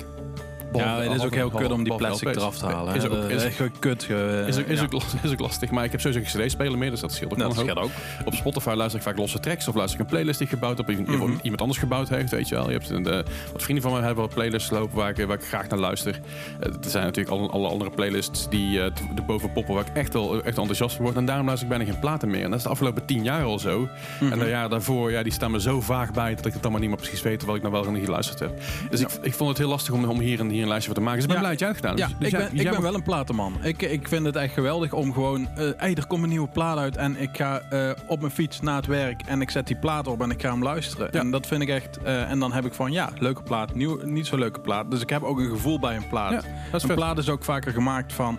Ja, 0.75 1.01
het 1.01 1.15
is 1.15 1.25
ook 1.25 1.35
heel 1.35 1.51
kut 1.51 1.71
om 1.73 1.85
die 1.85 1.95
plastic 1.95 2.29
eraf 2.37 2.59
te 2.59 2.67
halen. 2.67 2.95
Is 2.95 3.05
ook, 3.05 3.29
is, 3.29 3.43
echt 3.45 3.57
gewoon 3.57 3.71
kut. 3.79 4.03
is, 4.47 4.59
ook, 4.59 4.67
is, 4.67 4.79
ja. 4.79 4.85
ook, 4.85 4.93
las- 4.93 5.15
is 5.23 5.31
ook 5.33 5.41
lastig, 5.41 5.71
maar 5.71 5.85
ik 5.85 5.91
heb 5.91 6.01
sowieso 6.01 6.31
geen 6.31 6.47
cd-speler 6.47 6.79
meer, 6.79 6.91
dus 6.91 7.01
dat 7.01 7.13
scheelt 7.13 7.33
ook 7.33 7.39
Dat. 7.39 7.89
Op 8.25 8.35
Spotify 8.35 8.73
luister 8.77 8.99
ik 9.01 9.07
vaak 9.07 9.17
losse 9.17 9.41
tracks 9.41 9.69
of 9.69 9.75
luister 9.75 10.01
ik 10.01 10.05
een 10.07 10.11
playlist 10.11 10.39
die 10.39 10.47
ik 10.47 10.53
gebouwd 10.53 10.77
heb, 10.79 10.89
Mhm. 10.89 11.33
iemand 11.43 11.61
anders 11.61 11.79
gebouwd 11.79 12.09
heeft, 12.09 12.31
weet 12.31 12.49
je 12.49 12.55
wel. 12.55 12.67
Je 12.67 12.73
hebt 12.77 12.91
een, 12.91 13.07
eh, 13.07 13.19
wat 13.53 13.63
vrienden 13.63 13.83
van 13.85 13.93
mij 13.93 14.03
hebben 14.03 14.25
wat 14.25 14.35
playlists 14.35 14.71
lopen 14.71 14.97
waar 14.97 15.19
ik, 15.19 15.27
waar 15.27 15.37
ik 15.39 15.45
graag 15.45 15.69
naar 15.69 15.79
luister. 15.79 16.21
Eh, 16.61 16.69
er 16.69 16.91
zijn 16.91 17.05
natuurlijk 17.05 17.37
alle, 17.37 17.49
alle 17.49 17.69
andere 17.69 17.91
playlists 17.91 18.49
die 18.49 18.81
eh 18.81 18.91
erboven 19.17 19.53
poppen 19.53 19.75
waar 19.75 19.85
ik 19.87 19.97
echt 19.97 20.13
wel 20.13 20.35
echt 20.43 20.59
enthousiast 20.59 20.95
van 20.97 21.05
word. 21.05 21.17
En 21.17 21.25
daarom 21.25 21.47
luister 21.47 21.69
ik 21.71 21.77
bijna 21.77 21.91
geen 21.93 22.01
platen 22.01 22.31
meer. 22.31 22.43
En 22.43 22.49
dat 22.51 22.59
is 22.59 22.65
de 22.65 22.71
afgelopen 22.71 23.05
tien 23.05 23.23
jaar 23.23 23.43
al 23.45 23.59
zo. 23.59 23.89
Mhm. 24.21 24.33
En 24.33 24.39
de 24.39 24.49
jaren 24.49 24.71
daarvoor, 24.71 25.11
ja, 25.11 25.23
die 25.23 25.33
staan 25.33 25.51
me 25.51 25.61
zo 25.61 25.81
vaag 25.81 26.13
bij 26.13 26.35
dat 26.35 26.47
ik 26.47 26.53
het 26.53 26.63
allemaal 26.63 26.81
niet 26.81 26.89
meer 26.89 26.99
precies 26.99 27.23
weet 27.23 27.45
wat 27.45 27.57
ik 27.57 27.63
nou 27.63 27.73
wel 27.75 27.91
niet 27.93 28.05
geluisterd 28.05 28.39
heb. 28.39 28.61
Dus 28.91 29.01
ik, 29.01 29.09
ik 29.23 29.35
vond 29.35 29.49
het 29.49 29.59
heel 29.59 29.69
lastig 29.69 29.95
om, 29.95 30.05
om 30.05 30.21
hier, 30.21 30.41
een, 30.41 30.51
hier 30.51 30.64
een 30.65 30.71
lijstje 30.71 30.93
van 30.95 31.03
te 31.03 31.09
maken. 31.11 31.21
Dus 31.21 31.25
ik 31.29 31.31
ben 31.31 31.39
blij 31.41 31.51
dat 31.51 31.61
jij 31.61 31.69
het 31.69 31.77
gedaan 31.77 31.97
Ja. 31.97 32.07
Dus 32.19 32.27
ik 32.27 32.31
jij- 32.33 32.41
ben, 32.41 32.57
jij 32.57 32.65
ik 32.65 32.71
ben 32.71 32.83
wel 32.83 32.95
een 32.95 33.03
platenman. 33.03 33.55
Ik, 33.63 33.83
ik 33.83 34.09
vind 34.09 34.27
het 34.27 34.37
echt 34.37 34.55
geweldig 34.55 34.93
om 34.93 35.13
gewoon... 35.13 35.49
hey, 35.77 35.95
er 35.95 36.07
komt 36.07 36.23
een 36.23 36.29
nieuwe 36.29 36.49
plaat 36.49 36.79
uit 36.79 36.97
en 36.97 37.17
ik 37.21 37.31
ga 37.33 37.61
eh, 37.61 37.91
op 38.07 38.21
mijn 38.21 38.33
fiets 38.33 38.61
naar 38.61 38.77
het 38.77 38.87
werk... 38.87 39.23
en 39.27 39.41
ik 39.41 39.51
zet 39.51 39.67
die 39.67 39.77
plaat 39.77 40.07
op 40.07 40.23
en 40.23 40.31
ik 40.31 40.43
ga 40.43 40.51
hem 40.51 40.63
luisteren. 40.63 41.13
En 41.13 41.31
dat 41.31 41.47
vind 41.47 41.63
ik 41.63 41.69
echt... 41.69 42.03
eh, 42.03 42.31
en 42.31 42.39
dan 42.39 42.53
heb 42.53 42.65
ik 42.65 42.75
van, 42.75 42.93
ja, 42.93 43.11
leuke 43.19 43.43
plaat, 43.43 43.75
nieuw, 43.75 44.01
niet 44.05 44.27
zo 44.27 44.37
leuke 44.39 44.61
plaat. 44.61 44.91
Dus 44.91 45.01
ik 45.01 45.11
heb 45.11 45.23
ook 45.23 45.39
een 45.39 45.49
gevoel 45.51 45.79
bij 45.79 45.97
een 45.97 46.09
plaat. 46.09 46.31
Ja, 46.31 46.37
dat 46.37 46.47
is 46.75 46.83
een 46.83 46.89
vet. 46.89 46.97
plaat 46.97 47.19
is 47.19 47.29
ook 47.29 47.45
vaker 47.45 47.73
gemaakt 47.73 48.13
van... 48.13 48.39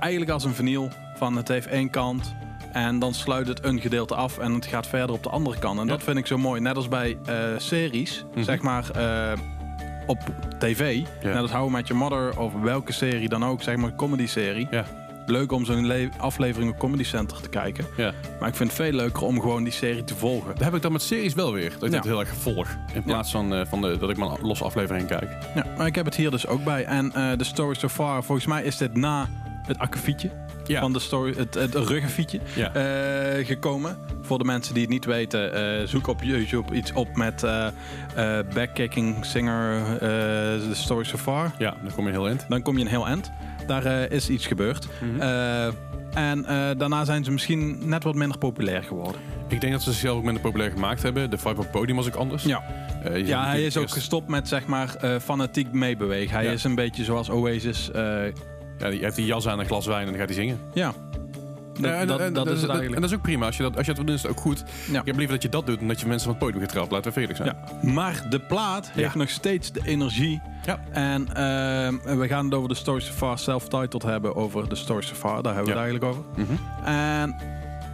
eigenlijk 0.00 0.30
als 0.30 0.44
een 0.44 0.54
vinyl, 0.54 0.88
van 1.16 1.36
het 1.36 1.48
heeft 1.48 1.66
één 1.66 1.90
kant... 1.90 2.34
En 2.72 2.98
dan 2.98 3.14
sluit 3.14 3.48
het 3.48 3.64
een 3.64 3.80
gedeelte 3.80 4.14
af 4.14 4.38
en 4.38 4.52
het 4.54 4.66
gaat 4.66 4.86
verder 4.86 5.14
op 5.16 5.22
de 5.22 5.28
andere 5.28 5.58
kant. 5.58 5.78
En 5.78 5.84
Ja. 5.86 5.90
dat 5.90 6.02
vind 6.02 6.16
ik 6.18 6.26
zo 6.26 6.38
mooi. 6.38 6.60
Net 6.60 6.76
als 6.76 6.88
bij 6.88 7.18
series, 7.56 8.24
Mhm. 8.34 8.42
zeg 8.44 8.62
maar 8.62 8.84
op 10.08 10.18
tv. 10.58 10.96
Ja. 11.22 11.28
Net 11.28 11.36
als 11.42 11.50
How 11.50 11.68
I 11.68 11.72
Met 11.72 11.88
Your 11.88 12.02
Mother 12.02 12.38
of 12.38 12.52
welke 12.62 12.92
serie 12.92 13.28
dan 13.28 13.44
ook, 13.44 13.62
zeg 13.62 13.76
maar 13.76 13.94
comedy-serie. 13.94 14.66
Ja. 14.70 14.84
Leuk 15.26 15.52
om 15.52 15.64
zo'n 15.64 15.86
le- 15.86 16.08
aflevering 16.18 16.70
op 16.72 16.78
Comedy 16.78 17.04
Center 17.04 17.40
te 17.40 17.48
kijken. 17.48 17.84
Ja. 17.96 18.12
Maar 18.40 18.48
ik 18.48 18.54
vind 18.54 18.70
het 18.72 18.80
veel 18.80 18.92
leuker 18.92 19.22
om 19.22 19.40
gewoon 19.40 19.62
die 19.64 19.72
serie 19.72 20.04
te 20.04 20.14
volgen. 20.16 20.48
Dat 20.54 20.64
heb 20.64 20.74
ik 20.74 20.82
dan 20.82 20.92
met 20.92 21.02
series 21.02 21.34
wel 21.34 21.52
weer. 21.52 21.72
Dat 21.78 21.88
ik 21.88 21.94
het 21.94 22.04
heel 22.04 22.20
erg 22.20 22.28
volg. 22.34 22.68
In 22.92 23.02
plaats 23.02 23.30
van, 23.30 23.54
eh, 23.54 23.66
van 23.66 23.80
de, 23.80 23.96
dat 23.98 24.10
ik 24.10 24.16
maar 24.16 24.36
losse 24.42 24.64
aflevering 24.64 25.06
kijk. 25.06 25.30
Ja, 25.54 25.64
maar 25.76 25.86
ik 25.86 25.94
heb 25.94 26.04
het 26.04 26.14
hier 26.14 26.30
dus 26.30 26.46
ook 26.46 26.64
bij. 26.64 26.84
En 26.84 27.12
eh 27.12 27.30
de 27.38 27.44
story 27.44 27.74
so 27.74 27.88
far, 27.88 28.22
volgens 28.24 28.46
mij 28.46 28.62
is 28.62 28.76
dit 28.76 28.94
na 28.96 29.28
het 29.68 29.78
akkefietje. 29.78 30.30
Ja. 30.66 30.80
Van 30.80 30.92
de 30.92 30.98
story, 30.98 31.34
het, 31.36 31.54
het 31.54 31.74
ruggenfietje 31.74 32.40
Ja. 32.54 32.74
eh, 32.74 33.46
gekomen. 33.46 33.98
Voor 34.22 34.38
de 34.38 34.44
mensen 34.44 34.74
die 34.74 34.82
het 34.82 34.92
niet 34.92 35.04
weten, 35.04 35.52
eh, 35.54 35.86
zoek 35.86 36.06
op 36.06 36.22
YouTube 36.22 36.74
iets 36.74 36.92
op 36.92 37.16
met 37.16 37.42
eh 37.42 37.66
eh, 37.66 38.44
Backkicking 38.54 39.24
Singer 39.24 39.98
The 39.98 40.70
Story 40.72 41.04
So 41.04 41.16
Far. 41.16 41.52
Ja, 41.58 41.76
dan 41.82 41.92
kom 41.94 42.04
je 42.06 42.10
heel 42.12 42.26
eind. 42.26 42.44
Dan 42.48 42.62
kom 42.62 42.76
je 42.78 42.84
een 42.84 42.90
heel 42.90 43.06
eind. 43.06 43.30
Daar 43.66 44.10
is 44.12 44.28
iets 44.28 44.46
gebeurd. 44.46 44.88
Mhm. 45.00 45.72
En 46.14 46.42
daarna 46.78 47.04
zijn 47.04 47.24
ze 47.24 47.30
misschien 47.30 47.88
net 47.88 48.04
wat 48.04 48.14
minder 48.14 48.38
populair 48.38 48.82
geworden. 48.82 49.20
Ik 49.48 49.60
denk 49.60 49.72
dat 49.72 49.82
ze 49.82 49.90
zichzelf 49.92 50.16
ook 50.18 50.24
minder 50.24 50.42
populair 50.42 50.70
gemaakt 50.70 51.02
hebben. 51.02 51.30
De 51.30 51.38
vibe 51.38 51.60
op 51.60 51.70
podium 51.70 51.96
was 51.96 52.06
ook 52.06 52.14
anders. 52.14 52.42
Ja, 52.42 52.62
ja 53.14 53.46
hij 53.46 53.62
is 53.64 53.76
ook 53.76 53.90
gestopt 53.90 54.28
met 54.28 54.48
zeg 54.48 54.66
maar 54.66 54.88
fanatiek 55.22 55.72
meebewegen. 55.72 56.34
Hij 56.34 56.44
Ja. 56.44 56.50
is 56.50 56.64
een 56.64 56.74
beetje 56.74 57.04
zoals 57.04 57.30
Oasis. 57.30 57.90
Ja, 58.78 58.90
die 58.90 59.00
heeft 59.00 59.16
die 59.16 59.26
jas 59.26 59.48
aan, 59.48 59.58
een 59.58 59.66
glas 59.66 59.86
wijn 59.86 60.00
en 60.04 60.06
dan 60.08 60.18
gaat 60.18 60.28
hij 60.28 60.34
zingen. 60.36 60.58
ja, 60.74 60.92
dat, 61.80 61.90
Ja, 61.90 61.96
en- 61.96 62.06
dat, 62.06 62.20
en- 62.20 62.32
dat 62.32 62.46
is 62.46 62.52
het 62.52 62.62
En 62.62 62.68
eigenlijk. 62.70 63.00
dat 63.00 63.10
is 63.10 63.16
ook 63.16 63.22
prima. 63.22 63.46
Als 63.46 63.56
je 63.56 63.62
dat, 63.62 63.76
als 63.76 63.86
je 63.86 63.94
dat 63.94 64.06
doet, 64.06 64.14
is 64.16 64.22
het 64.22 64.30
ook 64.30 64.40
goed. 64.40 64.64
Ja. 64.90 65.00
Ik 65.00 65.06
heb 65.06 65.16
liever 65.16 65.34
dat 65.34 65.42
je 65.42 65.48
dat 65.48 65.66
doet 65.66 65.78
dan 65.78 65.88
dat 65.88 66.00
je 66.00 66.06
mensen 66.06 66.30
van 66.30 66.36
het 66.40 66.44
podium 66.52 66.66
trappen. 66.68 66.92
Laten 66.94 67.12
we 67.12 67.20
eerlijk 67.20 67.38
zijn. 67.38 67.56
Ja. 67.82 67.90
Maar 67.92 68.26
de 68.30 68.40
plaat 68.40 68.90
heeft 68.90 69.14
nog 69.14 69.28
steeds 69.30 69.72
de 69.72 69.80
energie. 69.84 70.40
Ja. 70.64 70.80
En 70.90 71.28
ehm, 71.34 72.18
we 72.18 72.26
gaan 72.28 72.44
het 72.44 72.54
over 72.54 72.68
de 72.68 72.74
Story 72.74 73.00
So 73.00 73.12
Far 73.12 73.38
self-titled 73.38 74.02
hebben. 74.02 74.34
Over 74.36 74.68
de 74.68 74.74
Story 74.74 75.02
So 75.02 75.14
Far, 75.14 75.42
daar 75.42 75.54
hebben 75.54 75.74
we 75.74 75.78
het 75.80 75.88
eigenlijk 75.88 76.04
over. 76.04 76.22
Mhm. 76.36 76.84
En 76.88 77.36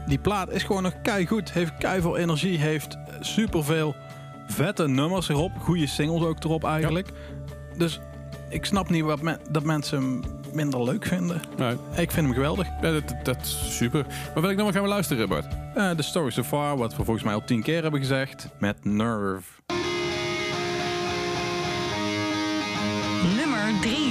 die 0.07 0.19
plaat 0.19 0.51
is 0.53 0.63
gewoon 0.63 0.83
nog 0.83 0.93
kei 1.03 1.27
goed. 1.27 1.53
Heeft 1.53 1.73
kei 1.79 2.01
veel 2.01 2.17
energie. 2.17 2.59
Heeft 2.59 2.97
superveel 3.21 3.95
vette 4.47 4.89
nummers 4.89 5.29
erop. 5.29 5.53
Goede 5.59 5.87
singles 5.87 6.23
ook 6.23 6.45
erop 6.45 6.65
eigenlijk. 6.65 7.09
Dus 7.77 8.01
ik 8.49 8.65
snap 8.65 8.91
niet 8.91 9.03
wat 9.05 9.21
dat 9.51 9.63
mensen 9.65 9.99
hem 10.03 10.21
minder 10.55 10.83
leuk 10.85 11.07
vinden. 11.07 11.41
Nou, 11.57 11.77
Ik 11.97 12.11
vind 12.11 12.27
hem 12.27 12.35
geweldig. 12.35 12.67
ja, 12.81 12.93
dat, 12.93 13.09
dat, 13.09 13.25
dat 13.25 13.37
is 13.43 13.77
super. 13.77 14.07
Maar 14.35 14.43
welk 14.43 14.55
nummer 14.57 14.73
gaan 14.75 14.83
we 14.83 14.89
luisteren, 14.89 15.29
Bart? 15.29 15.47
Eh 15.75 15.91
de 15.97 16.03
Story 16.03 16.31
So 16.31 16.43
Far, 16.43 16.77
wat 16.77 16.97
we 16.97 17.05
volgens 17.05 17.25
mij 17.25 17.35
al 17.35 17.45
tien 17.45 17.63
keer 17.63 17.83
hebben 17.83 18.01
gezegd. 18.01 18.49
Met 18.59 18.85
Nerve. 18.85 19.43
nummer 23.37 23.81
3. 23.81 24.04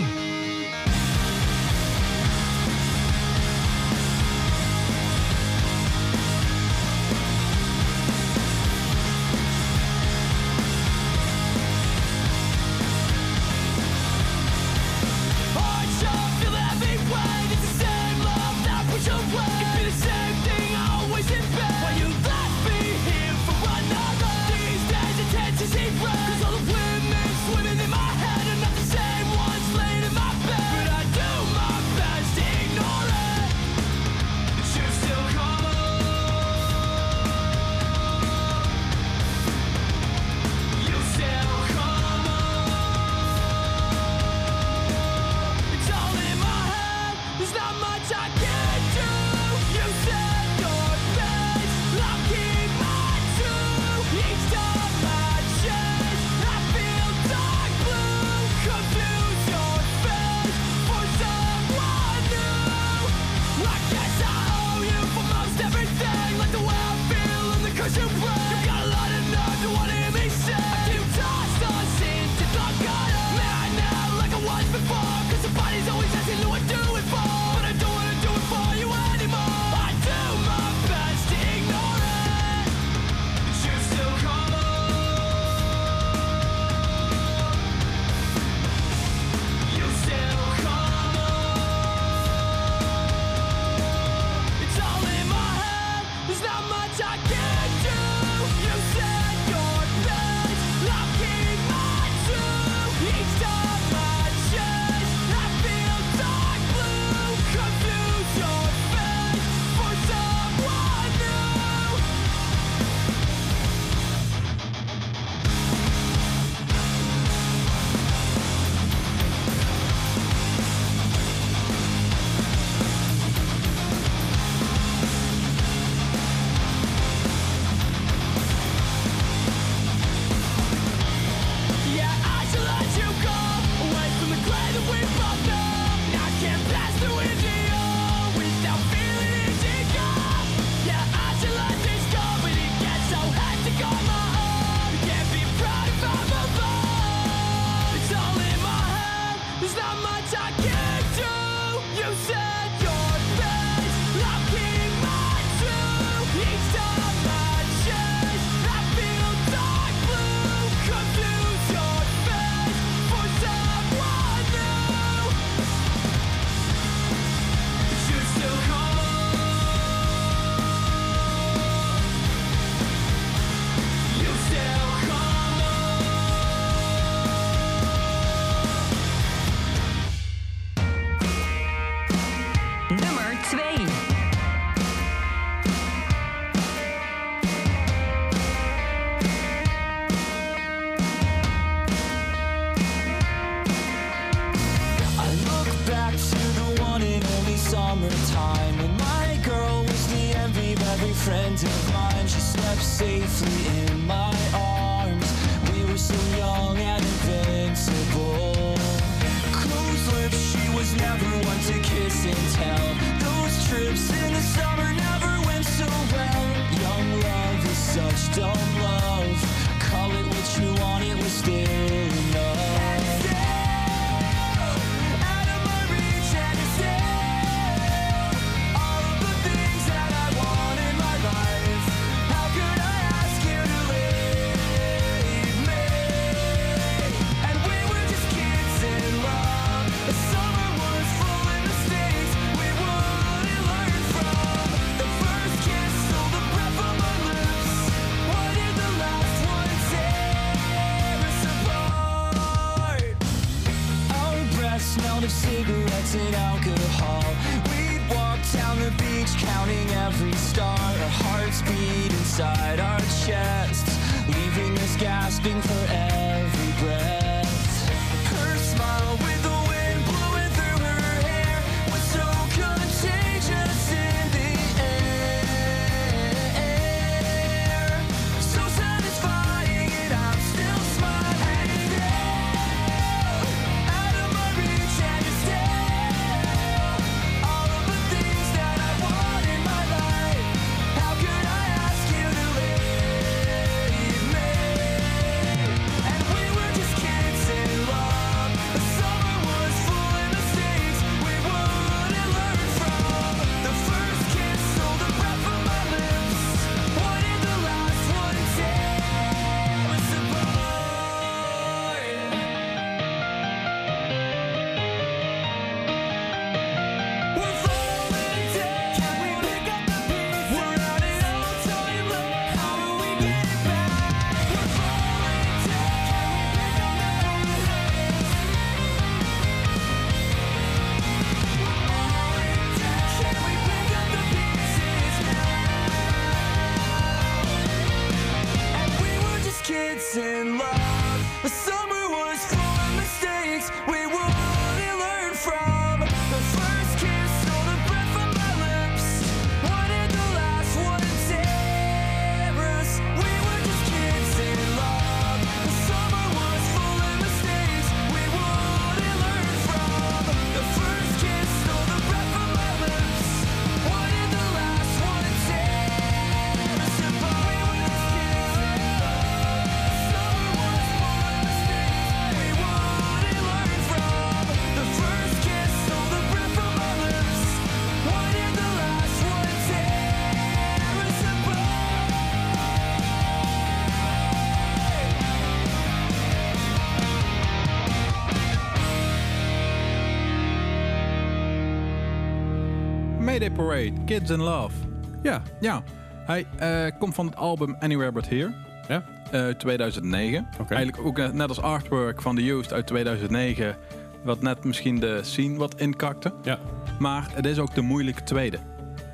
Parade, 393.91 394.03
Kids 394.05 394.31
in 394.31 394.39
Love. 394.41 394.75
Ja. 395.21 395.41
Ja, 395.59 395.83
hij 396.25 396.45
eh, 396.57 396.99
komt 396.99 397.15
van 397.15 397.25
het 397.25 397.35
album 397.35 397.75
Anywhere 397.79 398.11
But 398.11 398.29
Here. 398.29 398.51
Ja? 398.87 399.03
eh, 399.31 399.47
2009. 399.47 400.47
Oké. 400.61 400.73
Eigenlijk 400.73 401.07
ook 401.07 401.33
net 401.33 401.49
als 401.49 401.61
artwork 401.61 402.21
van 402.21 402.35
The 402.35 402.49
Used 402.51 402.73
uit 402.73 402.87
2009. 402.87 403.75
Wat 404.23 404.41
net 404.41 404.63
misschien 404.63 404.99
de 404.99 405.19
scene 405.21 405.57
wat 405.57 405.79
inkakte. 405.79 406.33
Ja. 406.43 406.59
Maar 406.99 407.27
het 407.33 407.45
is 407.45 407.59
ook 407.59 407.75
de 407.75 407.81
moeilijke 407.81 408.23
tweede. 408.23 408.57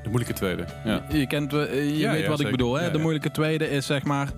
De 0.03 0.09
moeilijke 0.09 0.33
tweede. 0.33 0.65
Ja. 0.83 1.05
Je, 1.09 1.27
kent, 1.27 1.53
eh, 1.53 1.59
je 1.73 1.97
Ja, 1.97 2.11
weet 2.11 2.21
ja, 2.21 2.27
wat 2.27 2.37
zeker. 2.37 2.53
ik 2.53 2.57
bedoel. 2.57 2.73
Hè? 2.79 2.91
De 2.91 2.97
moeilijke 2.97 3.31
tweede 3.31 3.69
is 3.69 3.85
zeg 3.85 4.03
maar... 4.03 4.29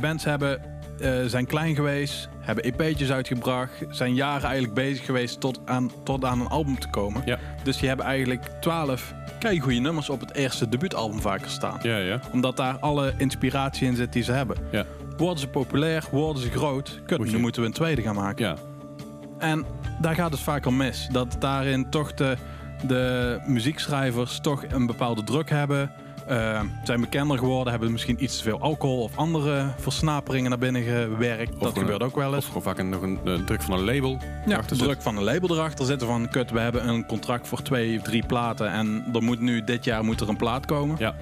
bands 0.00 0.24
hebben, 0.24 0.60
eh, 1.00 1.24
zijn 1.26 1.46
klein 1.46 1.74
geweest. 1.74 2.28
Hebben 2.40 2.64
EP'tjes 2.64 3.12
uitgebracht. 3.12 3.70
Zijn 3.90 4.14
jaren 4.14 4.42
eigenlijk 4.44 4.74
bezig 4.74 5.04
geweest 5.04 5.40
tot 5.40 5.60
aan, 5.64 5.90
tot 6.04 6.24
aan 6.24 6.40
een 6.40 6.48
album 6.48 6.78
te 6.78 6.88
komen. 6.88 7.22
Ja. 7.24 7.38
Dus 7.62 7.78
die 7.78 7.88
hebben 7.88 8.06
eigenlijk 8.06 8.42
12 8.60 9.14
goede 9.60 9.78
nummers 9.78 10.10
op 10.10 10.20
het 10.20 10.34
eerste 10.34 10.68
debuutalbum 10.68 11.20
vaker 11.20 11.50
staan. 11.50 11.78
Ja, 11.82 11.96
ja. 11.96 12.20
Omdat 12.32 12.56
daar 12.56 12.78
alle 12.78 13.14
inspiratie 13.16 13.86
in 13.86 13.96
zit 13.96 14.12
die 14.12 14.22
ze 14.22 14.32
hebben. 14.32 14.56
Ja. 14.70 14.84
Worden 15.16 15.38
ze 15.38 15.48
populair, 15.48 16.04
worden 16.10 16.42
ze 16.42 16.50
groot. 16.50 17.00
Kut, 17.06 17.18
Moet 17.18 17.26
je- 17.30 17.36
nu 17.36 17.40
moeten 17.42 17.60
we 17.62 17.66
een 17.68 17.74
tweede 17.74 18.02
gaan 18.02 18.14
maken. 18.14 18.46
Ja. 18.46 18.56
En 19.38 19.64
daar 20.00 20.14
gaat 20.14 20.30
het 20.30 20.40
vaak 20.40 20.66
om 20.66 20.76
mis. 20.76 21.08
Dat 21.12 21.36
daarin 21.38 21.90
toch 21.90 22.14
de, 22.14 22.36
de 22.86 23.38
muziekschrijvers 23.46 24.40
toch 24.40 24.64
een 24.68 24.86
bepaalde 24.86 25.24
druk 25.24 25.50
hebben. 25.50 25.90
Eh, 26.26 26.60
zijn 26.84 27.00
bekender 27.00 27.38
geworden, 27.38 27.70
hebben 27.70 27.92
misschien 27.92 28.22
iets 28.24 28.36
te 28.36 28.42
veel 28.42 28.60
alcohol 28.60 29.02
of 29.02 29.16
andere 29.16 29.66
versnaperingen 29.78 30.50
naar 30.50 30.58
binnen 30.58 30.82
gewerkt. 30.82 31.60
dat 31.60 31.78
gebeurt 31.78 32.02
ook 32.02 32.16
wel 32.16 32.28
Of 32.28 32.34
eens. 32.34 32.46
gewoon 32.46 32.62
vaak 32.62 32.78
een, 32.78 32.88
nog 32.88 33.02
een, 33.02 33.18
een 33.24 33.44
druk 33.44 33.62
van 33.62 33.78
een 33.78 33.84
label. 33.84 34.18
Ja, 34.46 34.52
erachter 34.52 34.76
druk 34.76 35.02
van 35.02 35.16
een 35.16 35.22
label 35.24 35.56
erachter 35.56 35.86
zitten 35.86 36.06
van... 36.08 36.28
Kut, 36.28 36.50
we 36.50 36.60
hebben 36.60 36.88
een 36.88 37.06
contract 37.06 37.48
voor 37.48 37.62
twee, 37.62 38.00
drie 38.02 38.26
platen. 38.26 38.70
En 38.70 39.04
er 39.14 39.22
moet 39.22 39.40
nu 39.40 39.64
dit 39.64 39.84
jaar 39.84 40.04
moet 40.04 40.20
er 40.20 40.28
een 40.28 40.36
plaat 40.36 40.66
komen. 40.66 40.96
Ja, 40.98 41.14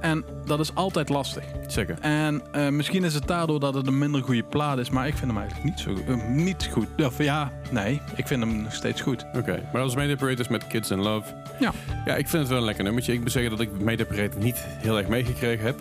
En 0.00 0.24
dat 0.50 0.60
is 0.60 0.74
altijd 0.74 1.08
lastig. 1.08 1.44
zeker. 1.66 1.96
En 2.00 2.42
eh, 2.52 2.68
misschien 2.68 3.04
is 3.04 3.14
het 3.14 3.26
daardoor 3.26 3.60
dat 3.60 3.74
het 3.74 3.86
een 3.86 3.98
minder 3.98 4.22
goede 4.22 4.42
plaat 4.42 4.78
is. 4.78 4.90
Maar 4.90 5.06
ik 5.06 5.14
vind 5.16 5.30
hem 5.30 5.40
eigenlijk 5.40 5.68
niet 5.70 5.80
zo 5.80 6.12
eh, 6.12 6.28
niet 6.28 6.68
goed. 6.72 6.86
Of 7.04 7.18
ja, 7.22 7.52
nee. 7.70 8.00
Ik 8.16 8.26
vind 8.26 8.40
hem 8.42 8.62
nog 8.62 8.74
steeds 8.74 9.00
goed. 9.00 9.24
Oké, 9.36 9.62
maar 9.72 9.82
als 9.82 9.94
is 9.94 10.48
met 10.48 10.66
Kids 10.66 10.90
in 10.90 11.00
Love. 11.00 11.34
Ja. 11.60 11.72
Ja, 12.04 12.14
ik 12.16 12.28
vind 12.28 12.42
het 12.42 12.48
wel 12.48 12.58
een 12.58 12.64
lekker 12.64 12.84
nummertje. 12.84 13.12
Ik 13.12 13.20
moet 13.20 13.32
zeggen 13.32 13.50
dat 13.50 13.60
ik 13.60 13.80
Mayday 13.82 14.06
Parade 14.06 14.36
niet 14.38 14.56
heel 14.66 14.98
erg 14.98 15.08
meegekregen 15.08 15.64
heb. 15.64 15.78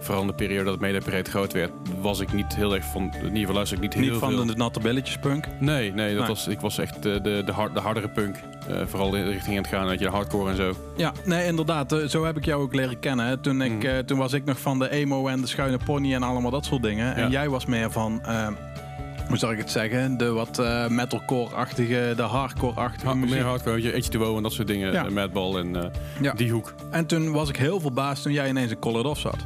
Vooral 0.00 0.20
in 0.20 0.26
de 0.26 0.34
periode 0.34 0.64
dat 0.70 0.80
Mayday 0.80 1.00
Parade 1.00 1.30
groot 1.30 1.52
werd, 1.52 1.70
was 2.00 2.20
ik 2.20 2.32
niet 2.32 2.54
heel 2.54 2.74
erg 2.74 2.84
van... 2.84 3.02
In 3.02 3.22
ieder 3.24 3.38
geval 3.38 3.54
luister 3.54 3.76
ik 3.76 3.82
niet 3.82 3.94
heel 3.94 4.02
Niet 4.02 4.12
van 4.18 4.30
veel... 4.32 4.46
de 4.46 4.54
natte 4.56 4.80
belletjes 4.80 5.18
punk. 5.18 5.46
Nee, 5.60 5.92
nee, 5.92 6.08
dat 6.14 6.18
Nee. 6.18 6.28
Was, 6.28 6.46
ik 6.48 6.60
was 6.60 6.78
echt 6.78 7.02
de, 7.02 7.20
de, 7.20 7.42
de, 7.46 7.52
hard- 7.52 7.74
de 7.74 7.80
hardere 7.80 8.08
punk. 8.08 8.36
Eh, 8.68 8.76
vooral 8.86 9.14
in 9.14 9.24
richting 9.26 9.56
aan 9.56 9.62
het 9.62 9.72
gaan, 9.72 9.86
weet 9.86 9.98
je, 9.98 10.04
de 10.04 10.10
hardcore 10.10 10.50
en 10.50 10.56
zo. 10.56 10.72
Ja, 10.96 11.12
nee, 11.24 11.46
inderdaad. 11.46 11.92
eh, 11.92 12.06
Zo 12.08 12.24
heb 12.24 12.36
ik 12.36 12.44
jou 12.44 12.62
ook 12.62 12.74
leren 12.74 12.98
kennen. 13.00 13.26
hè. 13.26 13.36
Toen, 13.36 13.62
ik, 13.62 13.72
Mhm. 13.72 13.86
eh, 13.86 13.98
toen 14.04 14.18
was 14.18 14.32
ik 14.32 14.44
nog 14.44 14.60
van 14.60 14.78
de 14.78 14.90
emo 14.90 15.26
en 15.28 15.40
de 15.40 15.46
schuine 15.46 15.78
pony 15.84 16.14
en 16.14 16.22
allemaal 16.22 16.50
dat 16.50 16.64
soort 16.64 16.82
dingen. 16.82 17.14
En 17.14 17.30
jij 17.30 17.48
was 17.48 17.66
meer 17.66 17.90
van... 17.90 18.20
eh, 18.24 18.46
hoe 19.28 19.36
zal 19.36 19.50
ik 19.52 19.58
het 19.58 19.70
zeggen? 19.70 20.16
De 20.16 20.30
wat 20.32 20.58
eh, 20.58 20.88
metalcore-achtige, 20.88 22.12
de 22.16 22.22
hardcore-achtige 22.22 23.06
Ha- 23.06 23.14
meer 23.14 23.44
hardcore, 23.44 23.82
je, 23.82 24.04
H2O 24.04 24.36
en 24.36 24.42
dat 24.42 24.52
soort 24.52 24.68
dingen. 24.68 24.92
Ja. 24.92 25.04
eh, 25.04 25.10
Madball 25.10 25.56
en 25.56 25.76
eh, 25.76 25.84
Ja. 26.20 26.32
die 26.32 26.50
hoek. 26.52 26.74
En 26.90 27.06
toen 27.06 27.32
was 27.32 27.48
ik 27.48 27.56
heel 27.56 27.80
verbaasd 27.80 28.22
toen 28.22 28.32
jij 28.32 28.48
ineens 28.48 28.70
een 28.70 28.78
Colored 28.78 29.06
Off 29.06 29.20
zat. 29.20 29.36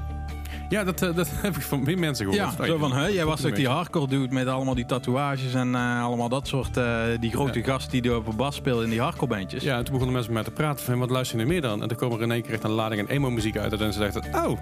Ja, 0.68 0.84
dat, 0.84 1.02
eh, 1.02 1.14
dat 1.14 1.28
heb 1.42 1.56
ik 1.56 1.62
van 1.62 1.82
meer 1.82 1.98
mensen 1.98 2.26
gehoord. 2.32 2.56
Ja, 2.58 2.66
zo 2.66 2.78
van, 2.78 2.92
hè, 2.92 3.06
jij 3.06 3.24
was 3.24 3.40
toch 3.40 3.52
die 3.52 3.68
hardcore 3.68 4.08
dude 4.08 4.34
met 4.34 4.46
allemaal 4.46 4.74
die 4.74 4.86
tatoeages 4.86 5.54
en 5.54 5.74
eh, 5.74 6.02
allemaal 6.02 6.28
dat 6.28 6.46
soort, 6.48 6.76
eh, 6.76 7.02
die 7.20 7.30
grote 7.30 7.58
Ja. 7.58 7.64
gast 7.64 7.90
die 7.90 8.16
op 8.16 8.26
een 8.26 8.36
bas 8.36 8.54
speelde 8.54 8.84
in 8.84 8.90
die 8.90 9.00
hardcore 9.00 9.26
bandjes. 9.26 9.62
Ja, 9.62 9.70
en 9.76 9.84
toen 9.84 9.92
begonnen 9.92 10.12
mensen 10.14 10.32
met 10.32 10.42
mij 10.44 10.52
te 10.54 10.60
praten 10.62 10.84
van, 10.84 10.98
wat 10.98 11.10
luister 11.10 11.38
je 11.38 11.44
nu 11.44 11.50
meer 11.50 11.60
dan? 11.60 11.82
En 11.82 11.88
toen 11.88 11.96
kwam 11.96 12.12
er 12.12 12.22
in 12.22 12.30
één 12.32 12.42
keer 12.42 12.52
echt 12.52 12.64
een 12.64 12.70
lading 12.70 13.00
en 13.00 13.08
emo-muziek 13.14 13.56
uit. 13.58 13.80
En 13.80 13.92
ze 13.92 13.98
dachten, 13.98 14.46
oh, 14.46 14.58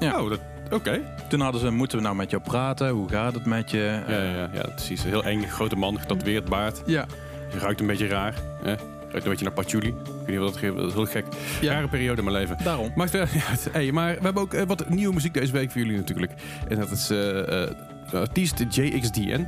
Ja. 0.00 0.20
oh, 0.22 0.28
dat, 0.30 0.40
oké. 0.70 1.00
Toen 1.28 1.40
hadden 1.40 1.60
ze, 1.60 1.70
moeten 1.70 1.98
we 1.98 2.04
nou 2.04 2.16
met 2.16 2.30
jou 2.30 2.42
praten? 2.42 2.88
Hoe 2.88 3.08
gaat 3.08 3.34
het 3.34 3.46
met 3.46 3.70
je? 3.70 4.00
Ja, 4.08 4.22
ja, 4.22 4.48
ja, 4.52 4.62
precies. 4.74 5.02
Een 5.04 5.08
heel 5.10 5.24
eng, 5.24 5.42
grote 5.42 5.76
man, 5.76 5.98
getatoeëerd 6.00 6.44
baard. 6.48 6.82
ja. 6.86 7.06
Je 7.52 7.58
ruikt 7.58 7.80
een 7.80 7.86
beetje 7.86 8.06
raar. 8.06 8.34
Hè? 8.62 8.74
Een 9.12 9.20
beetje 9.28 9.44
naar 9.44 9.54
patchouli. 9.54 9.88
Ik 9.88 9.94
weet 10.04 10.26
niet 10.26 10.38
wat 10.38 10.48
dat 10.52 10.56
geeft. 10.56 10.76
Dat 10.76 10.86
is 10.86 10.92
heel 10.94 11.06
gek. 11.06 11.24
Ja. 11.60 11.72
Rare 11.72 11.88
periode 11.88 12.18
in 12.18 12.24
mijn 12.24 12.36
leven. 12.36 12.56
daarom. 12.64 12.92
Maakt 12.94 13.10
wel 13.10 13.20
ja, 13.26 13.26
het- 13.32 13.68
hey, 13.72 13.92
maar 13.92 14.14
we 14.14 14.20
hebben 14.22 14.42
ook 14.42 14.54
eh, 14.54 14.66
wat 14.66 14.88
nieuwe 14.88 15.14
muziek 15.14 15.34
deze 15.34 15.52
week 15.52 15.70
voor 15.70 15.80
jullie 15.80 15.96
natuurlijk. 15.96 16.32
En 16.68 16.76
dat 16.78 16.90
is 16.90 17.10
eh, 17.10 17.38
eh, 17.62 17.70
de 18.10 18.18
artiest 18.18 18.64
JXDN. 18.70 19.46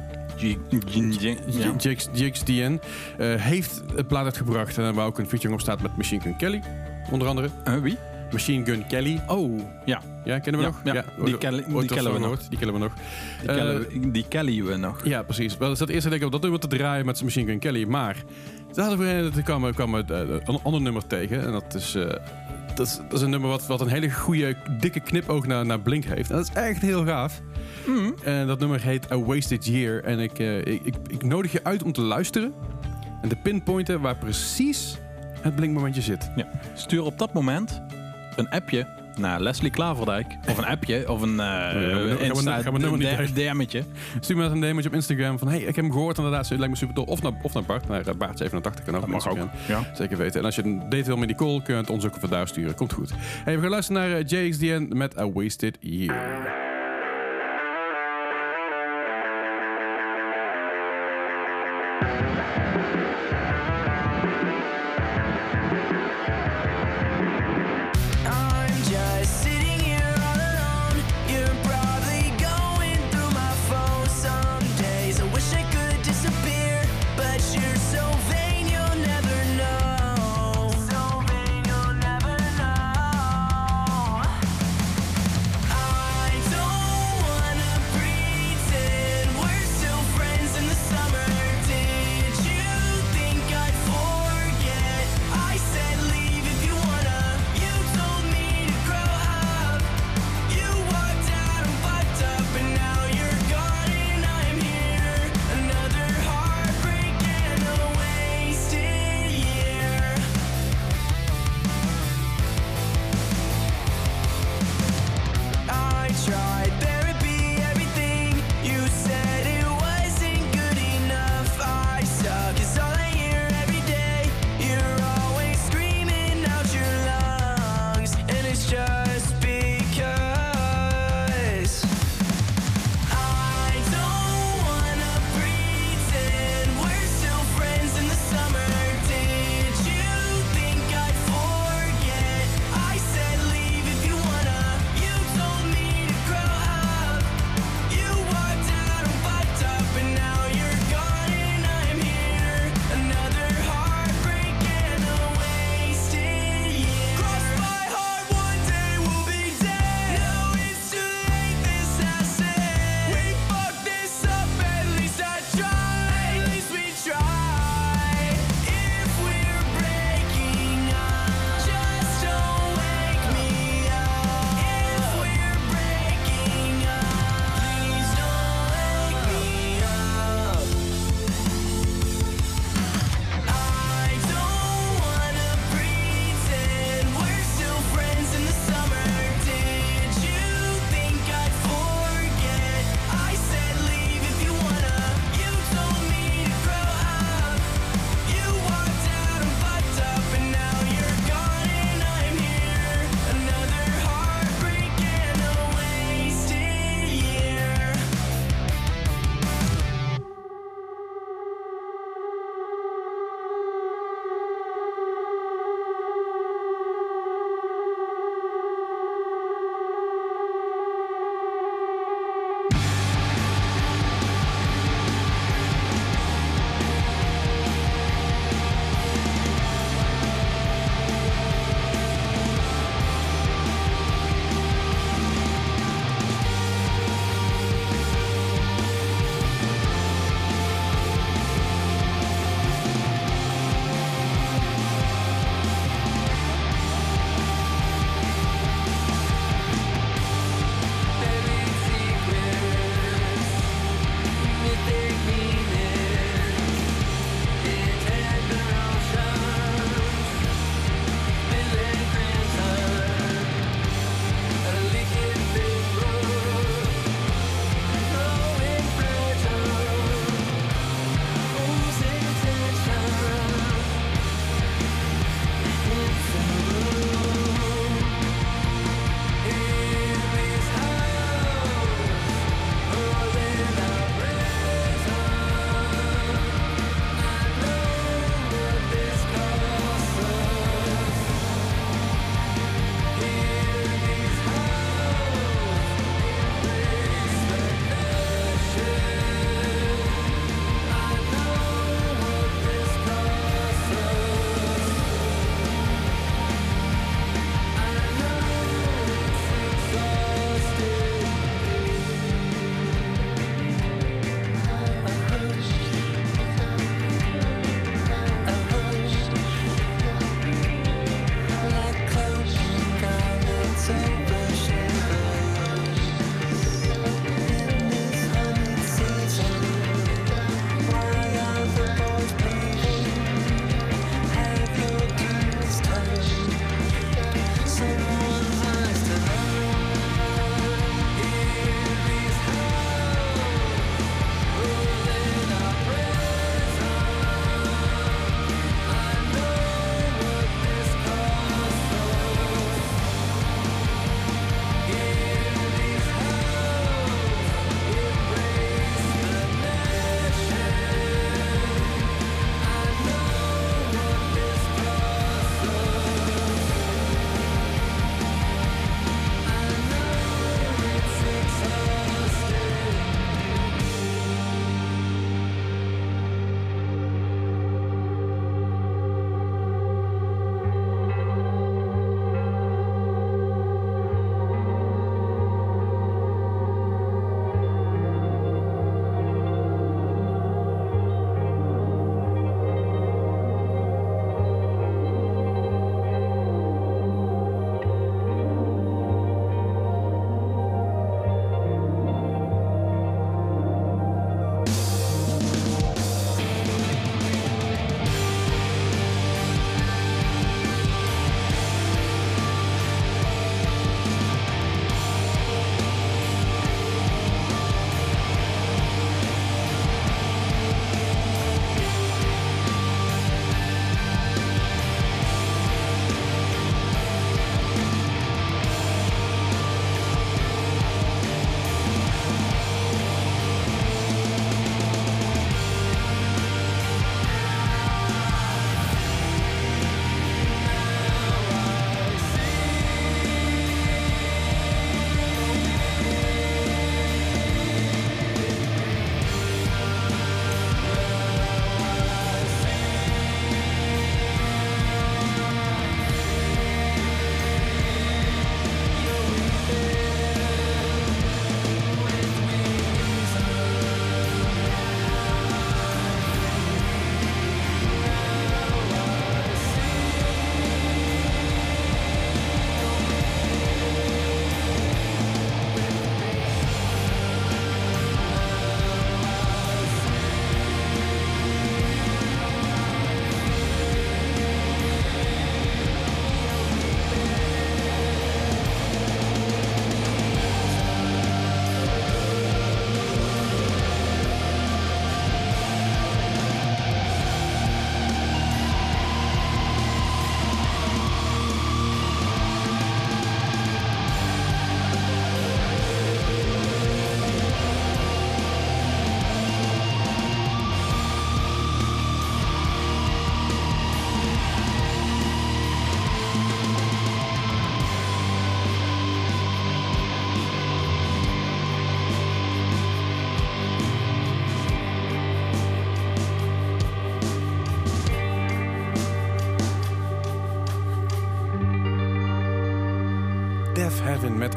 JXDN 2.13 2.81
eh, 3.19 3.35
heeft 3.35 3.83
een 3.97 4.07
plaat 4.07 4.25
uitgebracht. 4.25 4.79
En 4.79 4.95
waar 4.95 5.07
ook 5.07 5.19
een 5.19 5.27
featuring 5.29 5.55
op 5.55 5.61
staat 5.61 5.83
met 5.83 5.97
Machine 5.97 6.21
Gun 6.21 6.37
Kelly. 6.37 6.63
Onder 7.11 7.29
andere. 7.29 7.49
Eh, 7.65 7.77
wie? 7.77 7.97
Machine 8.33 8.65
Gun 8.65 8.87
Kelly. 8.87 9.21
Oh, 9.27 9.61
ja. 9.85 10.01
Ja, 10.25 10.39
kennen 10.39 10.61
we 10.61 10.67
Ja, 10.67 10.73
nog? 10.73 10.95
ja, 10.95 11.05
die 11.25 11.31
wel 11.31 11.39
kennen 11.39 12.13
we 12.13 12.19
nog. 12.19 12.49
Die 12.49 12.59
kennen 12.59 12.75
we 12.75 12.81
nog. 12.81 12.93
Die, 13.41 13.49
Eh, 13.49 13.57
kennen 13.57 13.79
we, 13.79 14.11
die 14.11 14.25
Kelly 14.29 14.63
we 14.65 14.77
nog. 14.77 15.05
Ja, 15.07 15.23
precies. 15.23 15.57
Wel, 15.57 15.73
is 15.73 15.79
dat 15.79 15.89
eerste 15.89 16.09
denk 16.09 16.21
ik 16.21 16.27
op 16.27 16.33
dat 16.33 16.41
nummer 16.43 16.61
te 16.61 16.67
draaien 16.67 17.07
met 17.07 17.23
Machine 17.23 17.47
Gun 17.51 17.59
Kelly. 17.59 17.85
Maar 17.85 18.17
toen 18.75 19.43
kwam, 19.43 19.73
kwam 19.75 19.95
een 19.95 20.61
ander 20.63 20.81
nummer 20.81 21.07
tegen. 21.07 21.45
En 21.45 21.53
dat 21.53 21.75
is, 21.75 21.95
eh, 21.95 22.07
dat 22.75 22.87
is, 22.87 22.97
dat 22.97 23.13
is 23.13 23.21
een 23.21 23.31
nummer 23.31 23.49
wat, 23.49 23.67
wat 23.67 23.81
een 23.81 23.89
hele 23.89 24.11
goede, 24.11 24.57
dikke 24.81 25.01
knipoog 25.01 25.47
naar, 25.47 25.67
naar 25.67 25.81
Blink 25.81 26.05
heeft. 26.05 26.31
En 26.31 26.37
dat 26.37 26.49
is 26.49 26.55
echt 26.55 26.83
heel 26.83 27.05
gaaf. 27.05 27.41
Mm. 27.87 28.15
En 28.25 28.47
dat 28.47 28.59
nummer 28.59 28.83
heet 28.83 29.13
A 29.13 29.19
Wasted 29.19 29.67
Year. 29.67 30.05
En 30.05 30.19
ik, 30.19 30.39
eh, 30.39 30.59
ik, 30.59 30.81
ik, 30.85 30.95
ik 31.07 31.23
nodig 31.23 31.53
je 31.53 31.65
uit 31.65 31.83
om 31.83 31.93
te 31.93 32.01
luisteren. 32.01 32.55
En 33.23 33.29
te 33.29 33.37
pinpointen 33.37 34.01
waar 34.01 34.17
precies 34.17 34.99
het 35.41 35.55
Blink 35.55 35.75
momentje 35.75 36.03
zit. 36.03 36.31
Ja. 36.37 36.49
Stuur 36.75 37.03
op 37.03 37.19
dat 37.19 37.33
moment 37.33 37.83
een 38.37 38.49
appje 38.49 38.87
naar 39.17 39.41
Leslie 39.41 39.71
Klaverdijk. 39.71 40.27
Of 40.49 40.59
een 40.59 40.65
appje, 40.65 41.11
of 41.11 41.23
een 41.23 41.33
uh, 41.33 41.37
gaan 41.37 41.75
we- 41.75 42.63
gaan 42.63 42.99
we. 42.99 43.33
DM'tje. 43.35 43.83
Stuur 44.21 44.37
me 44.37 44.43
dat 44.43 44.53
een 44.53 44.61
DM'tje 44.61 44.89
op 44.89 44.95
Instagram 44.95 45.39
van... 45.39 45.49
Hey, 45.49 45.59
ik 45.59 45.67
heb 45.67 45.85
hem 45.85 45.93
gehoord 45.93 46.17
inderdaad. 46.17 46.49
Het 46.49 46.59
lijkt 46.59 46.73
me 46.73 46.79
super 46.79 46.95
tof. 46.95 47.07
Of 47.07 47.23
naar, 47.23 47.33
of 47.43 47.55
naar 47.55 47.63
Bart. 47.65 47.89
Naar 47.89 48.07
eh, 48.07 48.15
Bart87 48.15 48.85
kan 48.85 48.97
ook. 48.97 49.03
op 49.03 49.13
Instagram. 49.13 49.51
Ja. 49.69 49.91
Zeker 49.95 50.17
weten. 50.17 50.39
En 50.41 50.47
als 50.47 50.55
je 50.55 50.63
een 50.65 50.79
date 50.79 51.05
wil 51.05 51.17
met 51.17 51.29
Nicole, 51.29 51.63
kun 51.63 51.75
je 51.75 51.81
het 51.81 51.91
ons 51.91 52.05
ook 52.07 52.15
van 52.21 52.31
daar 52.31 52.49
sturen. 52.49 52.75
Komt 52.75 52.93
goed. 52.93 53.13
Hey, 53.45 53.55
we 53.57 53.61
gaan 53.61 53.71
luisteren 53.71 54.03
naar 54.03 54.19
eh, 54.19 54.25
JXDN 54.27 54.91
met 54.93 55.19
A 55.19 55.31
Wasted 55.33 55.77
Year. 55.81 56.74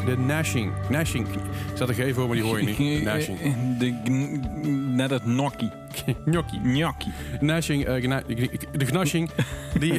De 0.08 0.16
Gnashing. 0.24 0.72
Gnashing. 0.88 1.28
Er 1.28 1.40
staat 1.76 1.90
een 1.90 1.96
G 1.96 2.14
voor, 2.14 2.28
maar 2.28 2.36
die 2.36 2.46
hoor 2.46 2.62
je 2.62 2.66
niet. 2.66 3.00
Gnashing. 3.02 3.38
De, 3.80 3.94
gn- 4.04 4.96
net 4.96 5.10
het. 5.10 5.22
Gnocchi. 5.22 5.70
Gnocchi. 6.26 7.12
Gnashing, 7.40 7.86
eh, 7.86 8.04
gna- 8.04 8.24
de 8.78 8.86
Gnashing. 8.86 9.30
Die, 9.80 9.94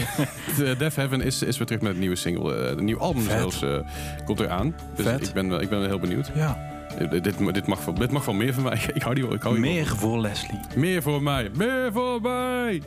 de 0.57 0.75
Death 0.79 0.97
Heaven 0.97 1.21
is, 1.21 1.43
is 1.43 1.59
weer 1.59 1.67
terug 1.67 1.83
met 1.83 1.93
een 1.93 1.99
nieuwe 1.99 2.17
single. 2.17 2.55
eh, 2.55 2.77
een 2.77 2.85
nieuw 2.85 2.99
album 2.99 3.23
Vet. 3.23 3.39
zelfs 3.39 3.63
eh, 3.63 3.79
komt 4.25 4.41
eraan. 4.41 4.75
Dus 4.97 5.07
Vet. 5.07 5.29
ik 5.29 5.33
ben, 5.35 5.49
wel- 5.49 5.61
ik 5.61 5.69
ben 5.69 5.79
wel 5.79 5.89
heel 5.89 5.99
benieuwd. 5.99 6.31
Ja. 6.35 6.59
Eh, 6.99 7.11
Dit, 7.11 7.25
dit, 7.25 7.55
dit, 7.55 7.67
mag, 7.67 7.85
wel- 7.85 7.95
dit 7.95 8.11
mag 8.11 8.25
wel 8.25 8.35
meer 8.35 8.55
van 8.55 8.63
mij. 8.63 8.79
Ik 8.95 9.03
hou 9.03 9.15
die 9.15 9.25
wel. 9.25 9.35
Ik 9.35 9.43
hou 9.43 9.55
die 9.55 9.65
wel. 9.65 9.73
Meer 9.73 9.87
voor 9.87 10.19
Leslie. 10.21 10.59
Meer 10.77 11.03
voor 11.03 11.23
mij. 11.23 11.51
Meer 11.57 11.91
voor 11.93 12.21
mij. 12.21 12.83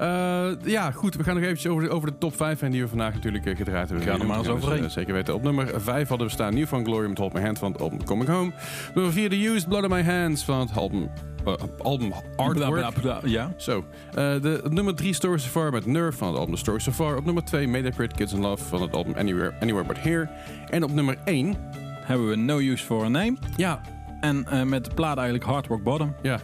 Eh, 0.00 0.48
ja, 0.64 0.90
goed. 0.90 1.16
We 1.16 1.24
gaan 1.24 1.34
nog 1.34 1.42
eventjes 1.44 1.72
over 1.72 1.82
de, 1.84 1.90
over 1.90 2.08
de 2.08 2.18
top 2.18 2.36
5 2.36 2.62
en 2.62 2.70
die 2.70 2.82
we 2.82 2.88
vandaag 2.88 3.14
natuurlijk 3.14 3.46
eh, 3.46 3.56
gedraaid 3.56 3.88
hebben. 3.88 4.06
Gaan 4.08 4.20
er 4.20 4.26
maar 4.26 4.38
eens 4.38 4.48
overheen. 4.48 4.84
eh, 4.84 4.90
zeker 4.90 5.14
weten. 5.14 5.34
Op 5.34 5.42
nummer 5.42 5.80
5 5.80 6.08
hadden 6.08 6.26
we 6.26 6.32
staan 6.32 6.54
New 6.54 6.66
van 6.66 6.84
Glory 6.84 7.08
met 7.08 7.18
Hold 7.18 7.32
My 7.32 7.40
Hand 7.40 7.58
van 7.58 7.72
het 7.72 7.80
album 7.80 8.04
Coming 8.04 8.28
Home. 8.28 8.52
Nummer 8.94 9.12
4 9.12 9.28
The 9.30 9.46
Used 9.46 9.68
Blood 9.68 9.82
on 9.84 9.88
My 9.90 10.02
Hands 10.02 10.44
van 10.44 10.60
het 10.60 10.76
album, 10.76 11.10
eh, 11.46 11.54
album 11.82 12.12
Artwork. 12.36 13.26
Ja. 13.26 13.52
Zo. 13.56 13.84
De, 14.14 14.60
op 14.64 14.72
nummer 14.72 14.94
3 14.94 15.12
Story 15.14 15.38
So 15.38 15.48
Far 15.48 15.70
met 15.72 15.86
Nerve 15.86 16.18
van 16.18 16.28
het 16.28 16.36
album 16.38 16.54
The 16.54 16.60
Story 16.60 16.78
So 16.78 16.92
Far. 16.92 17.16
Op 17.16 17.24
nummer 17.24 17.44
2 17.44 17.68
Metacrit 17.68 18.12
Kids 18.14 18.32
in 18.32 18.40
Love 18.40 18.64
van 18.64 18.82
het 18.82 18.92
album 18.92 19.14
Anywhere, 19.16 19.52
Anywhere 19.60 19.86
But 19.86 19.98
Here. 20.02 20.28
En 20.70 20.82
op 20.84 20.90
nummer 20.92 21.16
1, 21.24 21.54
Hebben 22.00 22.28
we 22.28 22.36
No 22.36 22.58
Use 22.58 22.84
for 22.84 23.04
a 23.04 23.08
Name. 23.08 23.36
ja, 23.56 23.80
En 24.20 24.46
met 24.68 24.84
de 24.84 24.90
plaat 24.94 25.16
eigenlijk 25.16 25.46
Hard 25.50 25.66
Rock 25.66 25.82
Bottom. 25.82 26.14
ja, 26.22 26.38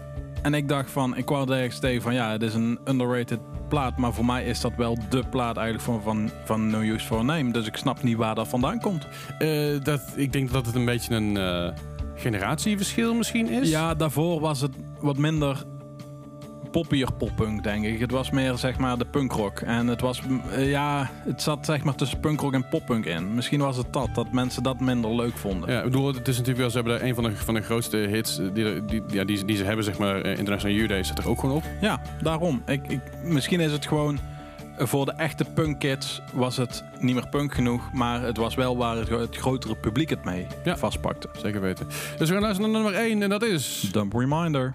En 0.46 0.54
ik 0.54 0.68
dacht 0.68 0.90
van, 0.90 1.16
ik 1.16 1.24
kwam 1.24 1.48
er 1.48 1.56
ergens 1.56 1.78
tegen 1.78 2.02
van 2.02 2.14
ja, 2.14 2.30
het 2.30 2.42
is 2.42 2.54
een 2.54 2.78
underrated 2.84 3.40
plaat. 3.68 3.96
Maar 3.96 4.12
voor 4.12 4.24
mij 4.24 4.44
is 4.44 4.60
dat 4.60 4.72
wel 4.76 4.98
de 5.08 5.22
plaat 5.30 5.56
eigenlijk 5.56 5.86
van, 5.86 6.02
van, 6.02 6.30
van 6.44 6.70
No 6.70 6.80
Use 6.80 7.06
for 7.06 7.18
a 7.18 7.22
Name. 7.22 7.52
Dus 7.52 7.66
ik 7.66 7.76
snap 7.76 8.02
niet 8.02 8.16
waar 8.16 8.34
dat 8.34 8.48
vandaan 8.48 8.80
komt. 8.80 9.06
Eh, 9.38 9.80
dat, 9.82 10.00
ik 10.16 10.32
denk 10.32 10.52
dat 10.52 10.66
het 10.66 10.74
een 10.74 10.84
beetje 10.84 11.14
een 11.14 11.36
eh, 11.36 11.68
generatieverschil 12.14 13.14
misschien 13.14 13.48
is. 13.48 13.70
Ja, 13.70 13.94
daarvoor 13.94 14.40
was 14.40 14.60
het 14.60 14.72
wat 15.00 15.16
minder 15.16 15.64
poppier 16.82 17.12
poppunk, 17.12 17.62
denk 17.62 17.84
ik. 17.84 18.00
Het 18.00 18.10
was 18.10 18.30
meer 18.30 18.56
zeg 18.56 18.78
maar 18.78 18.98
de 18.98 19.04
punkrock. 19.04 19.60
En 19.60 19.86
het 19.86 20.00
was, 20.00 20.22
mm, 20.22 20.42
eh, 20.50 20.70
ja, 20.70 21.10
het 21.24 21.42
zat 21.42 21.66
zeg 21.66 21.84
maar 21.84 21.94
tussen 21.94 22.20
punkrock 22.20 22.52
en 22.52 22.68
poppunk 22.68 23.04
in. 23.04 23.34
Misschien 23.34 23.60
was 23.60 23.76
het 23.76 23.92
dat, 23.92 24.14
dat 24.14 24.32
mensen 24.32 24.62
dat 24.62 24.80
minder 24.80 25.14
leuk 25.14 25.36
vonden. 25.36 25.72
Ja, 25.72 25.78
ik 25.78 25.84
bedoel, 25.84 26.06
het 26.06 26.28
is 26.28 26.36
natuurlijk 26.36 26.58
wel, 26.58 26.70
ze 26.70 26.76
hebben 26.76 26.98
daar 26.98 27.08
een 27.08 27.14
van 27.14 27.24
de, 27.24 27.36
van 27.36 27.54
de 27.54 27.60
grootste 27.62 27.96
hits 27.96 28.38
eh, 28.38 28.46
die, 28.52 28.84
die, 28.84 29.02
ja, 29.08 29.24
die, 29.24 29.44
die 29.44 29.56
ze 29.56 29.64
hebben, 29.64 29.84
zeg 29.84 29.98
maar, 29.98 30.20
eh, 30.20 30.38
International 30.38 30.76
You 30.76 30.88
Day 30.88 31.02
staat 31.02 31.18
er 31.18 31.28
ook 31.28 31.40
gewoon 31.40 31.56
op. 31.56 31.62
Ja, 31.80 32.00
daarom. 32.22 32.62
Ik, 32.66 32.86
ik, 32.88 33.00
misschien 33.22 33.60
is 33.60 33.72
het 33.72 33.86
gewoon... 33.86 34.18
Voor 34.78 35.04
de 35.04 35.12
echte 35.12 35.44
punkkids 35.44 36.22
was 36.32 36.56
het 36.56 36.84
niet 36.98 37.14
meer 37.14 37.28
punk 37.28 37.54
genoeg. 37.54 37.92
Maar 37.92 38.22
het 38.22 38.36
was 38.36 38.54
wel 38.54 38.76
waar 38.76 38.96
het, 38.96 39.08
het 39.08 39.36
grotere 39.36 39.76
publiek 39.76 40.10
het 40.10 40.24
mee 40.24 40.46
Ja. 40.64 40.76
vastpakte. 40.76 41.28
Zeker 41.42 41.60
weten. 41.60 41.86
Dus 42.18 42.28
we 42.28 42.34
gaan 42.34 42.42
luisteren 42.42 42.70
naar 42.70 42.82
nummer 42.82 43.00
1 43.00 43.22
en 43.22 43.28
dat 43.28 43.42
is... 43.42 43.88
Dump 43.92 44.12
Reminder. 44.12 44.74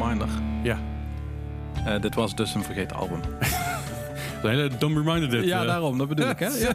Reminder. 0.00 0.28
Ja, 0.62 0.78
Eh, 1.86 2.00
dit 2.00 2.14
was 2.14 2.34
dus 2.34 2.54
een 2.54 2.62
vergeten 2.64 2.96
album. 2.96 3.20
een 4.42 4.50
hele 4.50 4.70
dom 4.78 4.96
reminder 4.98 5.30
dit. 5.30 5.44
Ja, 5.44 5.60
eh. 5.60 5.66
daarom. 5.66 5.98
Dat 5.98 6.08
bedoel 6.08 6.28
ik, 6.28 6.38
hè? 6.38 6.48
Ja. 6.66 6.74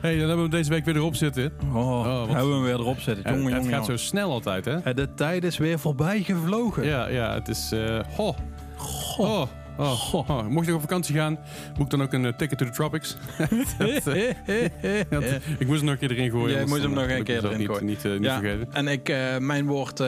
hey, 0.00 0.10
dan 0.10 0.18
hebben 0.18 0.34
we 0.36 0.40
hem 0.42 0.50
deze 0.50 0.70
week 0.70 0.84
weer 0.84 0.96
erop 0.96 1.14
zitten. 1.14 1.52
Oh, 1.74 2.02
wat- 2.18 2.28
hebben 2.28 2.48
we 2.48 2.54
hem 2.54 2.62
weer 2.62 2.74
erop 2.80 3.00
zitten. 3.00 3.24
En 3.24 3.36
Jongen, 3.36 3.52
het 3.52 3.62
jongen, 3.62 3.76
gaat 3.76 3.86
zo 3.86 3.96
snel 3.96 4.30
altijd, 4.32 4.64
hè? 4.64 4.76
Eh, 4.78 4.94
De 4.94 5.14
tijd 5.14 5.44
is 5.44 5.58
weer 5.58 5.78
voorbij 5.78 6.20
gevlogen. 6.22 6.84
Ja, 6.84 7.06
ja, 7.08 7.34
het 7.34 7.48
is... 7.48 7.72
eh 7.72 7.98
ho. 8.16 8.34
Ho. 8.76 9.24
Oh, 9.24 9.46
Goh. 9.86 10.30
oh, 10.30 10.46
mocht 10.46 10.68
ik 10.68 10.74
op 10.74 10.80
vakantie 10.80 11.14
gaan, 11.14 11.38
moet 11.76 11.84
ik 11.84 11.90
dan 11.90 12.02
ook 12.02 12.12
een 12.12 12.24
eh, 12.24 12.32
ticket 12.32 12.58
to 12.58 12.64
the 12.64 12.70
tropics? 12.70 13.16
Dat, 13.78 14.06
eh, 14.06 14.34
dat- 15.10 15.24
ik 15.58 15.66
moest 15.66 15.80
hem 15.80 15.84
nog 15.84 15.92
een 15.92 15.98
keer 15.98 16.10
erin 16.10 16.30
gooien. 16.30 16.48
Ja, 16.48 16.54
je 16.54 16.60
anders 16.62 16.70
moest 16.70 16.82
hem 16.82 16.90
nog 16.92 17.02
een 17.18 17.24
keer 17.24 17.36
ik 17.36 17.42
erin 17.42 17.66
gooien. 17.66 17.84
Niet, 17.84 18.04
eh, 18.04 18.12
niet 18.12 18.22
Ja, 18.24 18.38
vergeten. 18.40 18.68
en 18.72 18.88
ik, 18.88 19.12
mijn 19.38 19.66
woord, 19.66 19.98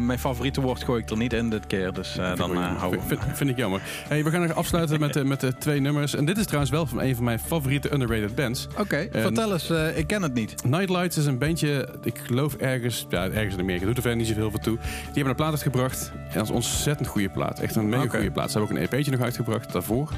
mijn 0.00 0.18
favoriete 0.18 0.60
woord 0.60 0.84
gooi 0.84 1.02
ik 1.02 1.10
er 1.10 1.16
niet 1.16 1.32
in 1.32 1.50
dit 1.50 1.66
keer. 1.66 1.92
Dus 1.92 2.14
dan 2.36 2.56
hou 2.56 2.94
ik 2.94 3.00
vind, 3.06 3.20
vind 3.32 3.50
ik 3.50 3.56
jammer. 3.56 3.80
Hey, 4.08 4.24
we 4.24 4.30
gaan 4.30 4.40
nog 4.40 4.54
afsluiten 4.54 5.00
met, 5.00 5.24
met 5.24 5.40
de 5.40 5.54
twee 5.58 5.80
nummers. 5.80 6.14
En 6.14 6.24
dit 6.24 6.38
is 6.38 6.44
trouwens 6.44 6.70
wel 6.70 6.86
van 6.86 7.00
een 7.00 7.14
van 7.14 7.24
mijn 7.24 7.38
favoriete 7.38 7.92
underrated 7.92 8.34
bands. 8.34 8.66
Oké, 8.78 9.08
vertel 9.12 9.52
eens. 9.52 9.70
ik 9.94 10.06
ken 10.06 10.22
het 10.22 10.34
niet. 10.34 10.64
Nightlights 10.64 11.16
is 11.16 11.26
een 11.26 11.38
bandje, 11.38 11.88
ik 12.02 12.18
geloof 12.18 12.54
ergens, 12.54 13.06
ja, 13.08 13.24
ergens 13.28 13.54
in 13.54 13.60
Amerika, 13.60 13.84
doet 13.86 13.96
er 13.96 14.02
verder 14.02 14.18
niet 14.20 14.28
zoveel 14.28 14.50
voor 14.50 14.60
toe. 14.60 14.76
Die 14.78 15.04
hebben 15.04 15.28
een 15.28 15.34
plaat 15.34 15.50
uitgebracht 15.50 16.10
en 16.14 16.34
dat 16.34 16.42
is 16.42 16.48
een 16.48 16.54
ontzettend 16.54 17.08
goede 17.08 17.28
plaat. 17.28 17.60
Echt 17.60 17.76
een 17.76 17.88
mega 17.88 18.08
goede 18.08 18.30
plaat. 18.30 18.50
Ze 18.50 18.58
hebben 18.58 18.76
ook 18.76 18.82
een 18.82 18.88
EP'tje 18.92 19.09
nog 19.10 19.20
uitgebracht 19.20 19.72
daarvoor. 19.72 20.10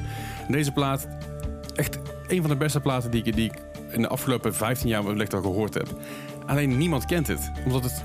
Deze 0.47 0.71
plaat, 0.71 1.07
echt 1.75 1.97
een 2.27 2.41
van 2.41 2.49
de 2.49 2.55
beste 2.55 2.79
platen 2.79 3.11
die 3.11 3.23
ik, 3.23 3.35
die 3.35 3.45
ik 3.45 3.61
in 3.91 4.01
de 4.01 4.07
afgelopen 4.07 4.55
15 4.55 4.89
jaar 4.89 5.03
wellicht 5.03 5.33
al 5.33 5.41
gehoord 5.41 5.73
heb. 5.73 5.87
Alleen 6.45 6.77
niemand 6.77 7.05
kent 7.05 7.27
het, 7.27 7.51
omdat 7.65 7.83
het... 7.83 8.03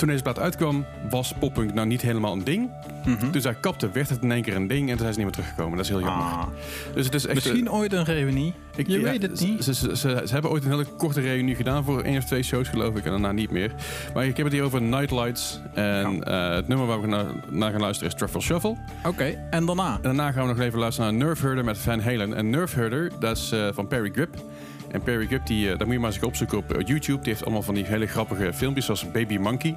Toen 0.00 0.08
deze 0.08 0.22
plaat 0.22 0.38
uitkwam, 0.38 0.84
was 1.10 1.32
poppunk 1.38 1.74
nou 1.74 1.86
niet 1.86 2.02
helemaal 2.02 2.32
een 2.32 2.44
ding. 2.44 2.70
Mhm. 3.04 3.30
Dus 3.30 3.44
hij 3.44 3.54
kapte, 3.54 3.90
werd 3.90 4.08
het 4.08 4.22
in 4.22 4.32
één 4.32 4.42
keer 4.42 4.56
een 4.56 4.66
ding 4.66 4.80
en 4.82 4.88
toen 4.88 4.98
zijn 4.98 5.12
ze 5.12 5.18
niet 5.18 5.26
meer 5.26 5.36
teruggekomen. 5.36 5.76
Dat 5.76 5.84
is 5.84 5.90
heel 5.90 6.00
jammer. 6.00 6.24
Ah, 6.24 6.46
Dus 6.94 7.04
het 7.04 7.14
is 7.14 7.26
echt, 7.26 7.34
misschien 7.34 7.70
ooit 7.70 7.92
een 7.92 8.04
reunie. 8.04 8.54
ik- 8.76 8.86
je 8.86 8.98
ja, 8.98 9.04
weet 9.10 9.22
het 9.22 9.40
niet. 9.40 9.64
Ze, 9.64 9.74
ze, 9.74 9.96
ze, 9.96 10.22
ze 10.24 10.32
hebben 10.32 10.50
ooit 10.50 10.64
een 10.64 10.70
hele 10.70 10.84
korte 10.84 11.20
reunie 11.20 11.54
gedaan 11.54 11.84
voor 11.84 12.02
één 12.02 12.18
of 12.18 12.24
twee 12.24 12.42
shows, 12.42 12.68
geloof 12.68 12.96
ik. 12.96 13.04
En 13.04 13.10
daarna 13.10 13.32
niet 13.32 13.50
meer. 13.50 13.72
Maar 14.14 14.26
ik 14.26 14.36
heb 14.36 14.44
het 14.46 14.54
hier 14.54 14.62
over 14.64 14.82
Nightlights. 14.82 15.60
En 15.74 16.24
eh, 16.24 16.54
het 16.54 16.68
nummer 16.68 16.86
waar 16.86 17.00
we 17.00 17.06
naar, 17.06 17.26
naar 17.50 17.70
gaan 17.70 17.80
luisteren 17.80 18.12
is 18.12 18.18
Truffle 18.18 18.40
Shuffle. 18.40 18.76
Oké, 19.06 19.24
en 19.50 19.66
daarna? 19.66 19.94
En 19.94 20.02
daarna 20.02 20.32
gaan 20.32 20.42
we 20.46 20.48
nog 20.54 20.60
even 20.60 20.78
luisteren 20.78 21.16
naar 21.16 21.26
Nerve 21.26 21.46
Herder 21.46 21.64
met 21.64 21.78
Van 21.78 22.00
Halen. 22.00 22.34
En 22.34 22.50
Nerve 22.50 22.78
Herder, 22.80 23.10
dat 23.20 23.36
is 23.36 23.52
eh, 23.52 23.68
van 23.72 23.86
Perry 23.88 24.10
Grip. 24.12 24.34
En 24.90 25.02
Perry 25.02 25.40
die, 25.44 25.70
eh, 25.70 25.78
daar 25.78 25.86
moet 25.86 25.94
je 25.96 26.00
maar 26.00 26.10
eens 26.12 26.22
opzoeken 26.22 26.58
op 26.58 26.72
eh, 26.72 26.86
YouTube. 26.86 27.18
Die 27.18 27.28
heeft 27.32 27.42
allemaal 27.44 27.62
van 27.62 27.74
die 27.74 27.84
hele 27.84 28.06
grappige 28.06 28.52
filmpjes, 28.52 28.84
zoals 28.84 29.10
Baby 29.10 29.36
Monkey. 29.38 29.76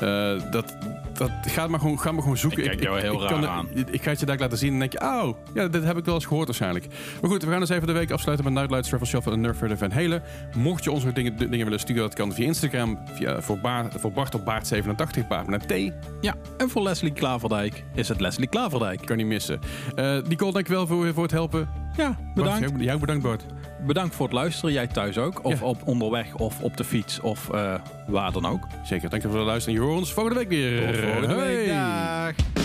Eh, 0.00 0.32
dat, 0.50 0.76
dat 1.12 1.30
gaat 1.46 1.68
maar 1.68 1.80
gewoon, 1.80 2.00
ga 2.00 2.12
maar 2.12 2.22
gewoon 2.22 2.36
zoeken. 2.36 2.62
Ik 2.62 2.68
kijk 2.68 2.82
jou 2.82 3.00
heel 3.00 3.20
raar 3.20 3.30
kan 3.30 3.40
het- 3.40 3.50
aan. 3.50 3.68
Ik 3.90 4.02
ga 4.02 4.10
het 4.10 4.20
je 4.20 4.26
daar 4.26 4.38
laten 4.38 4.58
zien 4.58 4.72
en 4.72 4.78
dan 4.78 4.88
denk 4.88 5.02
je, 5.02 5.08
oh, 5.08 5.36
ja, 5.54 5.68
dit 5.68 5.84
heb 5.84 5.96
ik 5.96 6.04
wel 6.04 6.14
eens 6.14 6.24
gehoord 6.26 6.46
waarschijnlijk. 6.46 6.86
Maar 7.20 7.30
goed, 7.30 7.44
we 7.44 7.50
gaan 7.50 7.60
dus 7.60 7.68
even 7.68 7.86
de 7.86 7.92
week 7.92 8.10
afsluiten 8.10 8.44
met 8.46 8.54
Nightlights, 8.54 8.88
Travel 8.88 9.06
Shuffle 9.06 9.32
en 9.32 9.40
Nerve 9.40 9.58
Herder 9.58 9.78
Van 9.78 9.90
Halen. 9.90 10.22
Mocht 10.56 10.84
je 10.84 10.90
ons 10.90 11.04
nog 11.04 11.12
dingen, 11.12 11.36
dingen 11.36 11.64
willen 11.64 11.80
sturen, 11.80 12.02
dat 12.02 12.14
kan 12.14 12.32
via 12.32 12.46
Instagram, 12.46 12.98
via, 13.12 13.40
voor, 13.42 13.58
Baart, 13.58 13.94
voor 14.00 14.12
Bart 14.12 14.34
op 14.34 14.40
Baart87, 14.40 15.26
Baart 15.28 15.46
met 15.46 15.70
een 15.70 15.90
T. 15.90 15.94
Ja, 16.20 16.34
en 16.58 16.68
voor 16.68 16.82
Leslie 16.82 17.12
Klaverdijk 17.12 17.84
is 17.94 18.08
het 18.08 18.20
Leslie 18.20 18.48
Klaverdijk. 18.48 19.06
Kan 19.06 19.16
niet 19.16 19.26
missen. 19.26 19.60
Eh 19.94 20.18
Nicole, 20.28 20.52
dankjewel 20.52 20.86
voor, 20.86 21.12
voor 21.12 21.22
het 21.22 21.32
helpen. 21.32 21.68
Ja, 21.96 22.16
bedankt. 22.34 22.58
Bart, 22.60 22.70
jou, 22.72 22.82
jou 22.82 23.00
bedankt, 23.00 23.22
Bart. 23.22 23.44
Bedankt 23.80 24.14
voor 24.14 24.26
het 24.26 24.34
luisteren. 24.34 24.72
Jij 24.72 24.86
thuis 24.86 25.18
ook. 25.18 25.44
Of 25.44 25.60
Ja. 25.60 25.66
op 25.66 25.78
onderweg 25.84 26.34
of 26.34 26.60
op 26.62 26.76
de 26.76 26.84
fiets 26.84 27.20
of 27.20 27.50
eh, 27.50 27.74
waar 28.06 28.32
dan 28.32 28.46
ook. 28.46 28.66
Zeker, 28.84 29.08
dankjewel 29.10 29.30
voor 29.30 29.38
het 29.38 29.46
luisteren. 29.50 29.80
Je 29.80 29.86
hoort 29.86 29.98
ons 29.98 30.12
volgende 30.12 30.38
week 30.38 30.48
weer. 30.48 30.86
Tot 30.86 30.96
volgende 30.96 31.34
week. 31.34 31.66
Dag. 31.68 32.55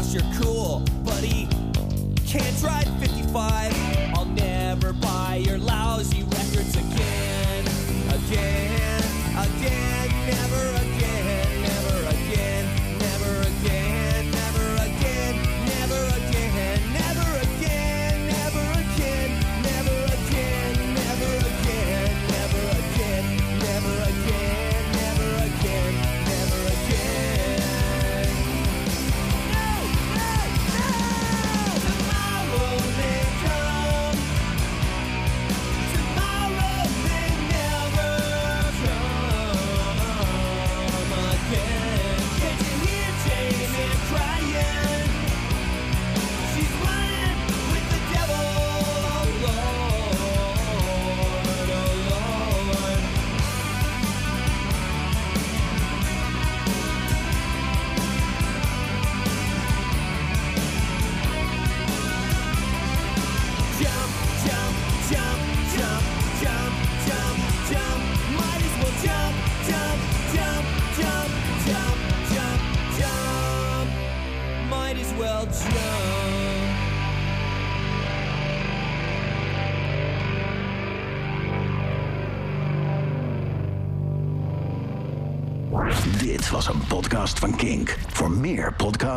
lost 0.00 0.14
your 0.14 0.22
cool, 0.40 0.80
buddy. 1.04 1.46
Can't 2.26 2.56
drive 2.58 2.89